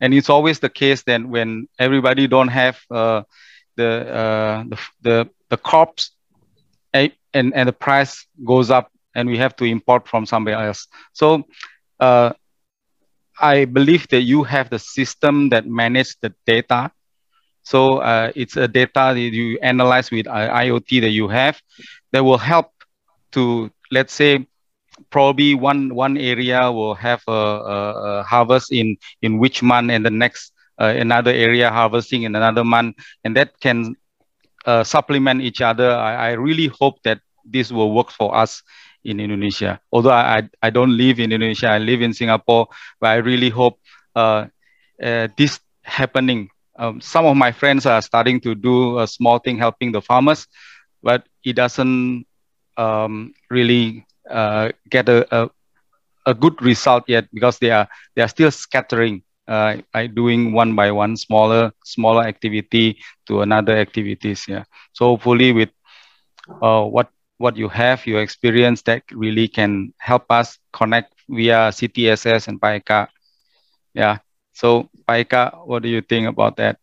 and 0.00 0.14
it's 0.14 0.30
always 0.30 0.60
the 0.60 0.68
case 0.70 1.02
that 1.04 1.24
when 1.24 1.68
everybody 1.78 2.26
don't 2.26 2.48
have 2.48 2.78
uh, 2.90 3.22
the, 3.76 3.88
uh, 4.12 4.64
the 4.68 4.78
the 5.02 5.30
the 5.50 5.56
crops, 5.58 6.12
and 7.34 7.52
and 7.54 7.68
the 7.68 7.72
price 7.72 8.26
goes 8.44 8.70
up 8.70 8.91
and 9.14 9.28
we 9.28 9.38
have 9.38 9.56
to 9.56 9.64
import 9.64 10.08
from 10.08 10.26
somewhere 10.26 10.56
else. 10.58 10.86
So 11.12 11.44
uh, 12.00 12.32
I 13.40 13.64
believe 13.64 14.08
that 14.08 14.22
you 14.22 14.42
have 14.44 14.70
the 14.70 14.78
system 14.78 15.48
that 15.50 15.66
manage 15.66 16.16
the 16.20 16.32
data. 16.46 16.90
So 17.62 17.98
uh, 17.98 18.32
it's 18.34 18.56
a 18.56 18.68
data 18.68 19.12
that 19.14 19.18
you 19.18 19.58
analyze 19.62 20.10
with 20.10 20.26
IoT 20.26 21.00
that 21.02 21.10
you 21.10 21.28
have 21.28 21.60
that 22.12 22.24
will 22.24 22.38
help 22.38 22.70
to, 23.32 23.70
let's 23.90 24.12
say, 24.12 24.46
probably 25.10 25.54
one 25.54 25.94
one 25.94 26.16
area 26.16 26.70
will 26.70 26.94
have 26.94 27.22
a, 27.28 27.32
a, 27.32 27.78
a 28.20 28.22
harvest 28.22 28.72
in 28.72 28.96
in 29.22 29.38
which 29.38 29.62
month 29.62 29.90
and 29.90 30.04
the 30.04 30.10
next 30.10 30.52
uh, 30.80 30.92
another 30.96 31.30
area 31.30 31.70
harvesting 31.70 32.22
in 32.22 32.34
another 32.34 32.64
month 32.64 32.96
and 33.24 33.36
that 33.36 33.58
can 33.60 33.94
uh, 34.66 34.82
supplement 34.84 35.40
each 35.42 35.60
other 35.60 35.90
I, 35.90 36.28
I 36.28 36.30
really 36.32 36.68
hope 36.68 37.02
that 37.04 37.20
this 37.44 37.72
will 37.72 37.92
work 37.92 38.10
for 38.10 38.34
us 38.36 38.62
in 39.04 39.20
Indonesia. 39.20 39.80
Although 39.92 40.12
I, 40.12 40.48
I 40.62 40.70
don't 40.70 40.96
live 40.96 41.18
in 41.18 41.32
Indonesia, 41.32 41.68
I 41.68 41.78
live 41.78 42.02
in 42.02 42.12
Singapore, 42.12 42.68
but 43.00 43.10
I 43.10 43.16
really 43.16 43.50
hope 43.50 43.78
uh, 44.14 44.46
uh, 45.02 45.28
this 45.36 45.60
happening. 45.82 46.48
Um, 46.76 47.00
some 47.00 47.26
of 47.26 47.36
my 47.36 47.52
friends 47.52 47.86
are 47.86 48.00
starting 48.02 48.40
to 48.40 48.54
do 48.54 48.98
a 48.98 49.06
small 49.06 49.38
thing 49.38 49.58
helping 49.58 49.92
the 49.92 50.00
farmers, 50.00 50.46
but 51.02 51.26
it 51.44 51.54
doesn't 51.54 52.26
um, 52.76 53.34
really 53.50 54.06
uh, 54.30 54.70
get 54.88 55.08
a, 55.08 55.26
a, 55.34 55.50
a, 56.26 56.34
good 56.34 56.60
result 56.62 57.04
yet 57.08 57.28
because 57.32 57.58
they 57.58 57.70
are 57.70 57.88
they 58.14 58.22
are 58.22 58.28
still 58.28 58.50
scattering. 58.50 59.22
Uh, 59.48 59.76
doing 60.14 60.52
one 60.52 60.76
by 60.76 60.90
one 60.90 61.16
smaller 61.16 61.72
smaller 61.84 62.22
activity 62.22 62.96
to 63.26 63.42
another 63.42 63.76
activities 63.76 64.46
yeah 64.46 64.62
so 64.92 65.04
hopefully 65.06 65.52
with 65.52 65.68
uh, 66.62 66.84
what 66.84 67.10
what 67.38 67.56
you 67.56 67.68
have, 67.68 68.06
your 68.06 68.22
experience 68.22 68.82
that 68.82 69.02
really 69.10 69.48
can 69.48 69.92
help 69.98 70.30
us 70.30 70.58
connect 70.72 71.14
via 71.28 71.70
CTSS 71.70 72.48
and 72.48 72.60
PAIKA. 72.60 73.08
Yeah. 73.94 74.18
So 74.52 74.88
PAIKA, 75.08 75.66
what 75.66 75.82
do 75.82 75.88
you 75.88 76.02
think 76.02 76.28
about 76.28 76.56
that? 76.56 76.78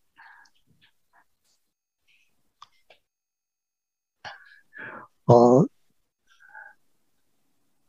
Well, 5.28 5.68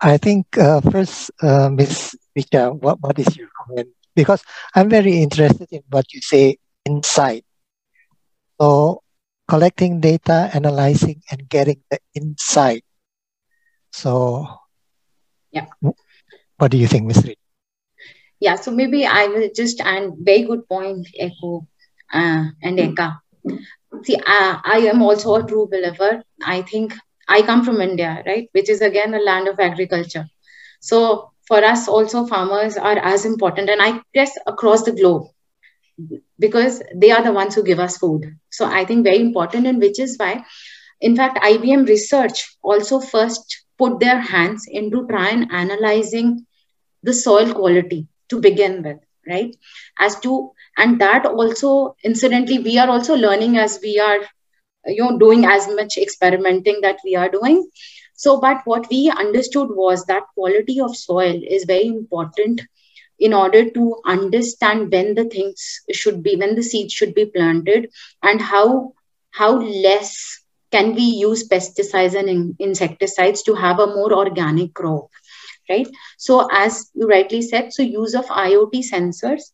I 0.01 0.17
think 0.19 0.57
uh, 0.59 0.81
first, 0.81 1.31
uh, 1.43 1.71
Ms. 1.71 2.17
Richa, 2.37 2.79
what, 2.79 3.01
what 3.01 3.19
is 3.19 3.37
your 3.37 3.49
comment? 3.57 3.89
Because 4.15 4.43
I'm 4.75 4.89
very 4.89 5.23
interested 5.23 5.69
in 5.71 5.83
what 5.91 6.13
you 6.13 6.21
say 6.21 6.59
inside. 6.85 7.43
So 8.61 9.03
collecting 9.51 9.99
data, 9.99 10.49
analyzing, 10.55 11.21
and 11.31 11.49
getting 11.49 11.83
the 11.91 11.99
insight. 12.15 12.85
So, 13.91 14.47
yeah. 15.51 15.67
What 16.57 16.71
do 16.71 16.79
you 16.79 16.87
think, 16.87 17.07
Ms. 17.07 17.25
Reed? 17.27 17.39
Yeah, 18.39 18.55
so 18.55 18.71
maybe 18.71 19.05
I 19.05 19.27
will 19.27 19.51
just, 19.55 19.81
and 19.81 20.15
very 20.21 20.45
good 20.45 20.69
point, 20.69 21.09
Echo 21.19 21.67
uh, 22.13 22.45
and 22.63 22.79
Eka. 22.79 23.19
See, 24.05 24.15
uh, 24.15 24.55
I 24.65 24.87
am 24.93 25.03
also 25.03 25.35
a 25.35 25.47
true 25.47 25.67
believer. 25.67 26.23
I 26.47 26.63
think 26.63 26.95
I 27.29 27.43
come 27.43 27.65
from 27.65 27.81
India, 27.81 28.23
right, 28.25 28.49
which 28.53 28.71
is 28.71 28.81
again 28.81 29.15
a 29.15 29.19
land 29.19 29.49
of 29.49 29.59
agriculture. 29.59 30.27
So 30.81 31.33
for 31.49 31.59
us, 31.65 31.89
also, 31.89 32.25
farmers 32.25 32.77
are 32.77 32.99
as 32.99 33.25
important, 33.25 33.69
and 33.69 33.83
I 33.83 34.01
guess 34.15 34.33
across 34.47 34.85
the 34.85 34.93
globe 34.93 35.27
because 36.39 36.83
they 36.95 37.11
are 37.11 37.23
the 37.23 37.33
ones 37.33 37.55
who 37.55 37.63
give 37.63 37.79
us 37.79 37.99
food. 37.99 38.25
So 38.51 38.67
i 38.67 38.85
think 38.85 39.05
very 39.05 39.21
important 39.21 39.67
and 39.67 39.79
which 39.79 39.99
is 39.99 40.17
why 40.19 40.45
in 41.01 41.17
fact 41.17 41.39
ibm 41.43 41.87
research 41.89 42.45
also 42.63 43.01
first 43.01 43.65
put 43.79 44.01
their 44.01 44.19
hands 44.21 44.67
into 44.69 45.07
try 45.09 45.29
and 45.31 45.51
analyzing 45.53 46.47
the 47.03 47.13
soil 47.13 47.53
quality 47.53 48.07
to 48.29 48.41
begin 48.41 48.83
with 48.83 48.99
right? 49.29 49.55
As 49.99 50.19
to 50.21 50.51
and 50.77 51.01
that 51.01 51.27
also 51.27 51.95
incidentally 52.05 52.59
we 52.59 52.79
are 52.79 52.89
also 52.89 53.15
learning 53.17 53.57
as 53.59 53.79
we 53.83 53.99
are 53.99 54.19
you 54.87 55.03
know 55.05 55.19
doing 55.19 55.45
as 55.45 55.69
much 55.69 55.97
experimenting 55.99 56.81
that 56.83 56.99
we 57.05 57.17
are 57.17 57.29
doing. 57.29 57.69
So 58.15 58.41
but 58.41 58.59
what 58.65 58.89
we 58.91 59.11
understood 59.17 59.69
was 59.71 60.05
that 60.07 60.25
quality 60.35 60.81
of 60.81 60.97
soil 60.97 61.41
is 61.49 61.65
very 61.65 61.87
important 61.87 62.63
in 63.21 63.35
order 63.35 63.71
to 63.71 63.97
understand 64.07 64.93
when 64.93 65.15
the 65.15 65.25
things 65.25 65.81
should 65.93 66.23
be 66.23 66.37
when 66.37 66.57
the 66.57 66.63
seeds 66.63 66.95
should 66.95 67.15
be 67.15 67.27
planted 67.27 67.89
and 68.23 68.41
how 68.41 68.93
how 69.31 69.53
less 69.59 70.39
can 70.73 70.95
we 70.95 71.03
use 71.03 71.49
pesticides 71.49 72.19
and 72.19 72.29
in, 72.29 72.57
insecticides 72.59 73.43
to 73.43 73.55
have 73.55 73.79
a 73.81 73.87
more 73.87 74.13
organic 74.15 74.75
crop 74.75 75.09
right? 75.71 75.89
So 76.19 76.49
as 76.53 76.91
you 76.95 77.07
rightly 77.09 77.43
said 77.43 77.73
so 77.73 77.83
use 77.83 78.15
of 78.15 78.27
iot 78.27 78.75
sensors 78.93 79.51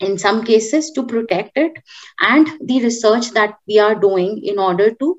in 0.00 0.18
some 0.18 0.44
cases 0.44 0.90
to 0.92 1.04
protect 1.06 1.56
it 1.56 1.72
and 2.20 2.48
the 2.60 2.82
research 2.82 3.30
that 3.32 3.54
we 3.66 3.78
are 3.78 3.94
doing 3.94 4.40
in 4.44 4.58
order 4.58 4.90
to 4.90 5.16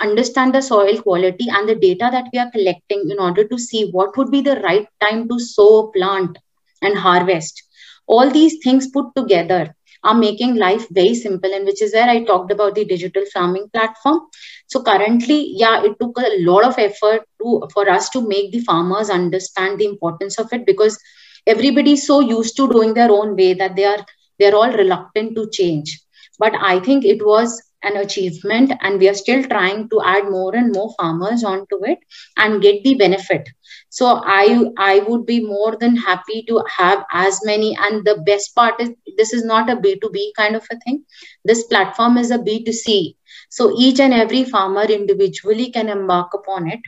understand 0.00 0.54
the 0.54 0.62
soil 0.62 1.00
quality 1.02 1.46
and 1.48 1.68
the 1.68 1.74
data 1.74 2.08
that 2.10 2.28
we 2.32 2.38
are 2.38 2.50
collecting 2.50 3.08
in 3.10 3.18
order 3.18 3.44
to 3.44 3.58
see 3.58 3.90
what 3.90 4.16
would 4.16 4.30
be 4.30 4.40
the 4.40 4.60
right 4.60 4.88
time 5.00 5.28
to 5.28 5.38
sow 5.38 5.92
plant 5.96 6.38
and 6.82 6.96
harvest. 6.98 7.62
All 8.06 8.30
these 8.30 8.56
things 8.62 8.88
put 8.88 9.06
together 9.16 9.74
are 10.04 10.14
making 10.14 10.56
life 10.56 10.86
very 10.90 11.14
simple 11.14 11.52
and 11.52 11.64
which 11.66 11.82
is 11.82 11.92
where 11.94 12.08
i 12.08 12.22
talked 12.24 12.52
about 12.52 12.74
the 12.74 12.84
digital 12.84 13.24
farming 13.32 13.68
platform. 13.72 14.20
So 14.66 14.82
currently 14.82 15.52
yeah 15.56 15.82
it 15.84 15.96
took 16.00 16.16
a 16.18 16.30
lot 16.50 16.64
of 16.64 16.78
effort 16.78 17.22
to 17.42 17.68
for 17.72 17.88
us 17.90 18.08
to 18.10 18.26
make 18.26 18.52
the 18.52 18.60
farmers 18.60 19.10
understand 19.10 19.78
the 19.78 19.86
importance 19.86 20.38
of 20.38 20.52
it 20.52 20.66
because 20.66 20.98
everybody 21.46 21.92
is 21.92 22.06
so 22.06 22.20
used 22.20 22.56
to 22.56 22.68
doing 22.68 22.94
their 22.94 23.10
own 23.10 23.36
way 23.36 23.54
that 23.54 23.76
they 23.76 23.84
are 23.84 24.04
they're 24.38 24.54
all 24.54 24.72
reluctant 24.72 25.34
to 25.36 25.48
change. 25.52 25.98
But 26.38 26.54
i 26.70 26.78
think 26.80 27.04
it 27.04 27.24
was 27.24 27.60
an 27.82 27.96
achievement 27.96 28.72
and 28.80 28.98
we 29.00 29.08
are 29.08 29.18
still 29.22 29.42
trying 29.44 29.88
to 29.90 30.00
add 30.04 30.30
more 30.30 30.54
and 30.54 30.72
more 30.72 30.92
farmers 31.00 31.44
onto 31.44 31.84
it 31.84 31.98
and 32.36 32.62
get 32.62 32.82
the 32.84 32.94
benefit 32.94 33.48
so 33.90 34.20
i 34.24 34.44
i 34.78 34.98
would 35.08 35.24
be 35.26 35.40
more 35.40 35.76
than 35.80 35.96
happy 35.96 36.42
to 36.48 36.62
have 36.76 37.04
as 37.12 37.40
many. 37.44 37.76
And 37.80 38.04
the 38.04 38.16
best 38.26 38.54
part 38.54 38.80
is 38.80 38.90
this 39.16 39.32
is 39.32 39.44
not 39.44 39.70
a 39.70 39.76
b2b 39.76 40.32
kind 40.36 40.56
of 40.56 40.66
a 40.70 40.78
thing. 40.80 41.04
This 41.44 41.64
platform 41.64 42.16
is 42.18 42.30
a 42.30 42.38
b2c 42.38 43.14
so 43.50 43.74
each 43.78 44.00
and 44.00 44.12
every 44.14 44.44
farmer 44.44 44.84
individually 44.84 45.70
can 45.70 45.88
embark 45.88 46.34
upon 46.34 46.68
it 46.70 46.80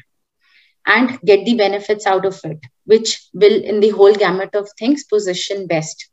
and 0.86 1.18
get 1.24 1.44
the 1.44 1.54
benefits 1.54 2.06
out 2.06 2.24
of 2.26 2.40
it 2.44 2.58
which 2.84 3.20
will 3.34 3.62
in 3.62 3.80
the 3.80 3.90
whole 3.90 4.14
gamut 4.14 4.54
of 4.54 4.68
things 4.78 5.04
position 5.04 5.66
best. 5.66 6.08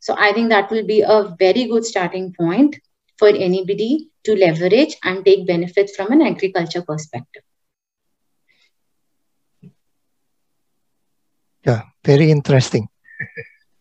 So 0.00 0.14
i 0.18 0.32
think 0.32 0.50
that 0.50 0.70
will 0.70 0.86
be 0.86 1.00
a 1.02 1.34
very 1.38 1.64
good 1.64 1.84
starting 1.84 2.32
point 2.38 2.76
for 3.18 3.28
anybody 3.28 4.10
to 4.24 4.36
leverage 4.36 4.96
and 5.02 5.24
take 5.24 5.46
benefits 5.46 5.96
from 5.96 6.12
an 6.12 6.22
agriculture 6.22 6.82
perspective. 6.82 7.45
Yeah, 11.66 11.82
very 12.04 12.30
interesting. 12.30 12.88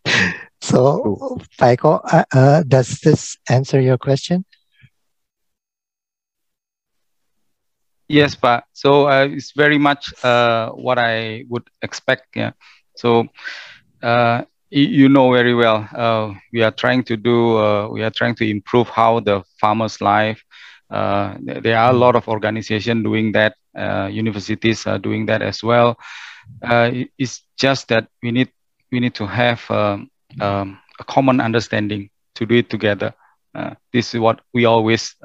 so, 0.62 1.40
Paiko, 1.60 2.02
uh, 2.04 2.24
uh, 2.34 2.64
does 2.64 3.00
this 3.04 3.38
answer 3.50 3.80
your 3.80 3.98
question? 3.98 4.46
Yes, 8.08 8.36
but 8.36 8.64
so 8.74 9.08
uh, 9.08 9.28
it's 9.32 9.52
very 9.54 9.78
much 9.78 10.14
uh, 10.24 10.70
what 10.72 11.00
I 11.00 11.46
would 11.50 11.68
expect. 11.82 12.28
Yeah. 12.36 12.52
So 12.96 13.28
uh, 14.04 14.44
you 14.70 15.10
know 15.10 15.32
very 15.32 15.54
well 15.54 15.88
uh, 15.96 16.34
we 16.52 16.62
are 16.64 16.72
trying 16.72 17.04
to 17.04 17.18
do 17.18 17.58
uh, 17.58 17.88
we 17.90 18.04
are 18.04 18.12
trying 18.12 18.36
to 18.36 18.50
improve 18.50 18.90
how 18.90 19.20
the 19.20 19.44
farmers 19.60 20.02
life 20.02 20.44
uh, 20.92 21.36
there 21.40 21.78
are 21.78 21.92
a 21.92 21.98
lot 21.98 22.16
of 22.16 22.28
organizations 22.28 23.04
doing 23.04 23.32
that 23.32 23.56
uh, 23.78 24.08
universities 24.12 24.86
are 24.86 25.00
doing 25.00 25.26
that 25.26 25.42
as 25.42 25.64
well 25.64 25.98
it's 26.62 27.44
just 27.58 27.88
that 27.88 28.08
we 28.22 28.32
need 28.32 28.50
we 28.92 29.00
need 29.00 29.16
to 29.16 29.26
have 29.26 29.70
um, 29.70 30.10
um, 30.42 30.80
a 31.00 31.04
common 31.04 31.42
understanding 31.42 32.10
to 32.36 32.46
do 32.46 32.56
it 32.56 32.70
together 32.70 33.14
uh, 33.54 33.74
this 33.94 34.14
is 34.14 34.20
what 34.20 34.42
we 34.54 34.66
always 34.66 35.16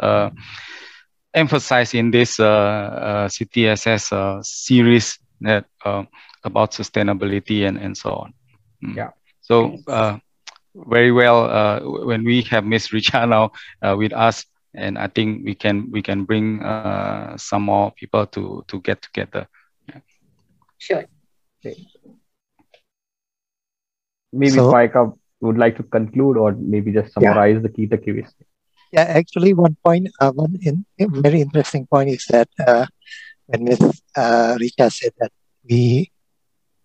emphasize 1.35 1.95
in 1.95 2.11
this 2.11 2.39
ctss 2.39 4.45
series 4.45 5.19
that 5.41 5.67
about 6.45 6.73
sustainability 6.73 7.67
and, 7.67 7.79
and 7.79 7.97
so 7.97 8.11
on 8.11 8.35
mm. 8.85 8.97
yeah 8.97 9.11
so 9.51 9.77
uh, 9.89 10.17
very 10.75 11.11
well 11.11 11.51
uh, 11.51 11.81
when 11.81 12.25
we 12.25 12.43
have 12.43 12.65
Miss 12.65 12.89
Richa 12.89 13.29
now 13.29 13.53
uh, 13.83 13.97
with 13.97 14.13
us, 14.13 14.47
and 14.75 14.97
I 14.97 15.09
think 15.09 15.45
we 15.45 15.55
can 15.55 15.91
we 15.91 16.03
can 16.03 16.25
bring 16.25 16.63
uh, 16.63 17.37
some 17.37 17.63
more 17.63 17.91
people 17.91 18.27
to 18.27 18.65
to 18.69 18.81
get 18.81 19.03
together. 19.03 19.49
Yeah. 20.81 20.87
Sure. 20.87 21.05
Okay. 21.65 21.87
Maybe 24.33 24.53
so, 24.53 24.73
Paika 24.73 25.13
would 25.41 25.59
like 25.59 25.77
to 25.77 25.83
conclude 25.83 26.37
or 26.37 26.53
maybe 26.53 26.93
just 26.93 27.13
summarize 27.13 27.57
yeah. 27.57 27.61
the 27.61 27.69
key 27.69 27.87
takeaways. 27.87 28.31
Yeah, 28.93 29.03
actually, 29.03 29.55
one 29.55 29.77
point, 29.85 30.09
uh, 30.21 30.33
one 30.33 30.59
in, 30.63 30.85
very 30.99 31.41
interesting 31.41 31.87
point 31.87 32.11
is 32.11 32.25
that 32.31 32.49
uh, 32.67 32.87
when 33.47 33.65
Ms. 33.65 34.03
Uh, 34.17 34.57
Richa 34.59 34.91
said 34.91 35.13
that 35.19 35.33
we 35.69 36.11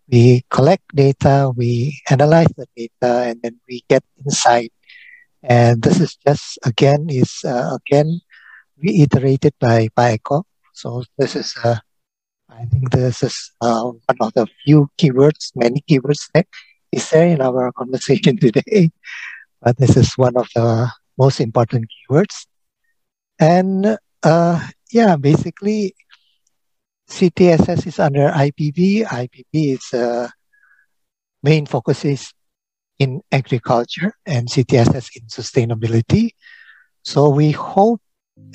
we 0.07 0.45
collect 0.49 0.85
data, 0.93 1.51
we 1.55 1.99
analyze 2.09 2.53
the 2.57 2.67
data, 2.77 3.29
and 3.29 3.41
then 3.41 3.59
we 3.67 3.83
get 3.89 4.03
insight. 4.23 4.71
And 5.41 5.81
this 5.81 5.99
is 5.99 6.15
just 6.15 6.59
again 6.65 7.07
is 7.09 7.41
uh, 7.45 7.77
again 7.81 8.21
reiterated 8.77 9.53
by 9.59 9.89
Paiko. 9.97 10.43
So 10.73 11.03
this 11.17 11.35
is 11.35 11.55
uh, 11.63 11.77
I 12.57 12.65
think 12.65 12.91
this 12.91 13.21
is 13.21 13.51
uh, 13.59 13.83
one 13.83 14.17
of 14.21 14.33
the 14.33 14.47
few 14.63 14.89
keywords, 14.97 15.51
many 15.55 15.83
keywords 15.89 16.29
that 16.33 16.47
is 16.91 17.09
there 17.09 17.27
in 17.27 17.41
our 17.41 17.71
conversation 17.73 18.37
today. 18.39 18.91
But 19.61 19.77
this 19.77 19.97
is 19.97 20.13
one 20.15 20.37
of 20.37 20.47
the 20.55 20.89
most 21.17 21.41
important 21.41 21.91
keywords. 21.91 22.47
And 23.39 23.97
uh, 24.23 24.67
yeah, 24.91 25.17
basically 25.17 25.95
CTSS 27.09 27.87
is 27.87 27.99
under 27.99 28.29
IPB. 28.29 29.03
IPB 29.05 29.75
is 29.75 29.93
uh, 29.93 30.29
main 31.43 31.65
focus 31.65 32.05
is 32.05 32.33
in 32.99 33.21
agriculture 33.31 34.13
and 34.25 34.47
CTSS 34.47 35.09
in 35.17 35.27
sustainability. 35.27 36.31
So 37.03 37.29
we 37.29 37.51
hope 37.51 38.01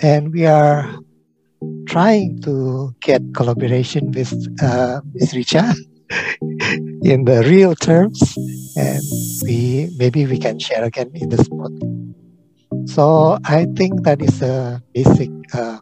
and 0.03 0.33
we 0.33 0.47
are 0.47 0.99
trying 1.87 2.41
to 2.43 2.95
get 3.01 3.23
collaboration 3.35 4.11
with 4.13 4.33
uh, 4.63 5.01
Ms. 5.15 5.33
Richa 5.35 5.75
in 7.03 7.25
the 7.25 7.43
real 7.47 7.75
terms, 7.75 8.21
and 8.77 9.03
we 9.43 9.91
maybe 9.99 10.27
we 10.27 10.39
can 10.39 10.59
share 10.59 10.85
again 10.85 11.11
in 11.15 11.29
the 11.29 11.39
spot. 11.39 11.73
So 12.87 13.39
I 13.45 13.67
think 13.77 14.05
that 14.05 14.23
is 14.23 14.43
a 14.43 14.83
basic 14.95 15.31
uh, 15.55 15.79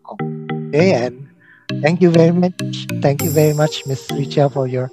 and 0.73 1.29
Thank 1.83 2.03
you 2.03 2.11
very 2.11 2.33
much. 2.33 2.59
Thank 3.03 3.23
you 3.23 3.31
very 3.31 3.53
much, 3.53 3.87
Ms. 3.87 4.09
Richa, 4.11 4.51
for 4.51 4.67
your 4.67 4.91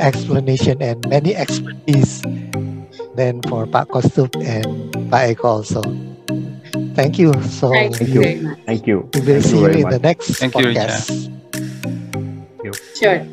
explanation 0.00 0.80
and 0.80 1.06
many 1.08 1.34
expertise. 1.34 2.22
Then 3.14 3.42
for 3.50 3.66
Pak 3.66 3.88
Kostup 3.88 4.32
and 4.40 5.10
Pak 5.10 5.36
Eko 5.36 5.60
also. 5.60 5.82
Thank 6.94 7.18
you. 7.18 7.32
So 7.42 7.70
thank 7.72 8.00
you. 8.00 8.56
Thank 8.66 8.86
you. 8.86 9.08
We 9.14 9.20
will 9.20 9.40
thank 9.40 9.44
see 9.44 9.58
you, 9.58 9.66
you 9.66 9.72
in 9.72 9.82
much. 9.82 9.92
the 9.92 9.98
next 9.98 10.36
thank 10.38 10.52
podcast. 10.54 11.30
You, 12.62 12.70
Richa. 12.72 12.96
Sure. 12.98 13.26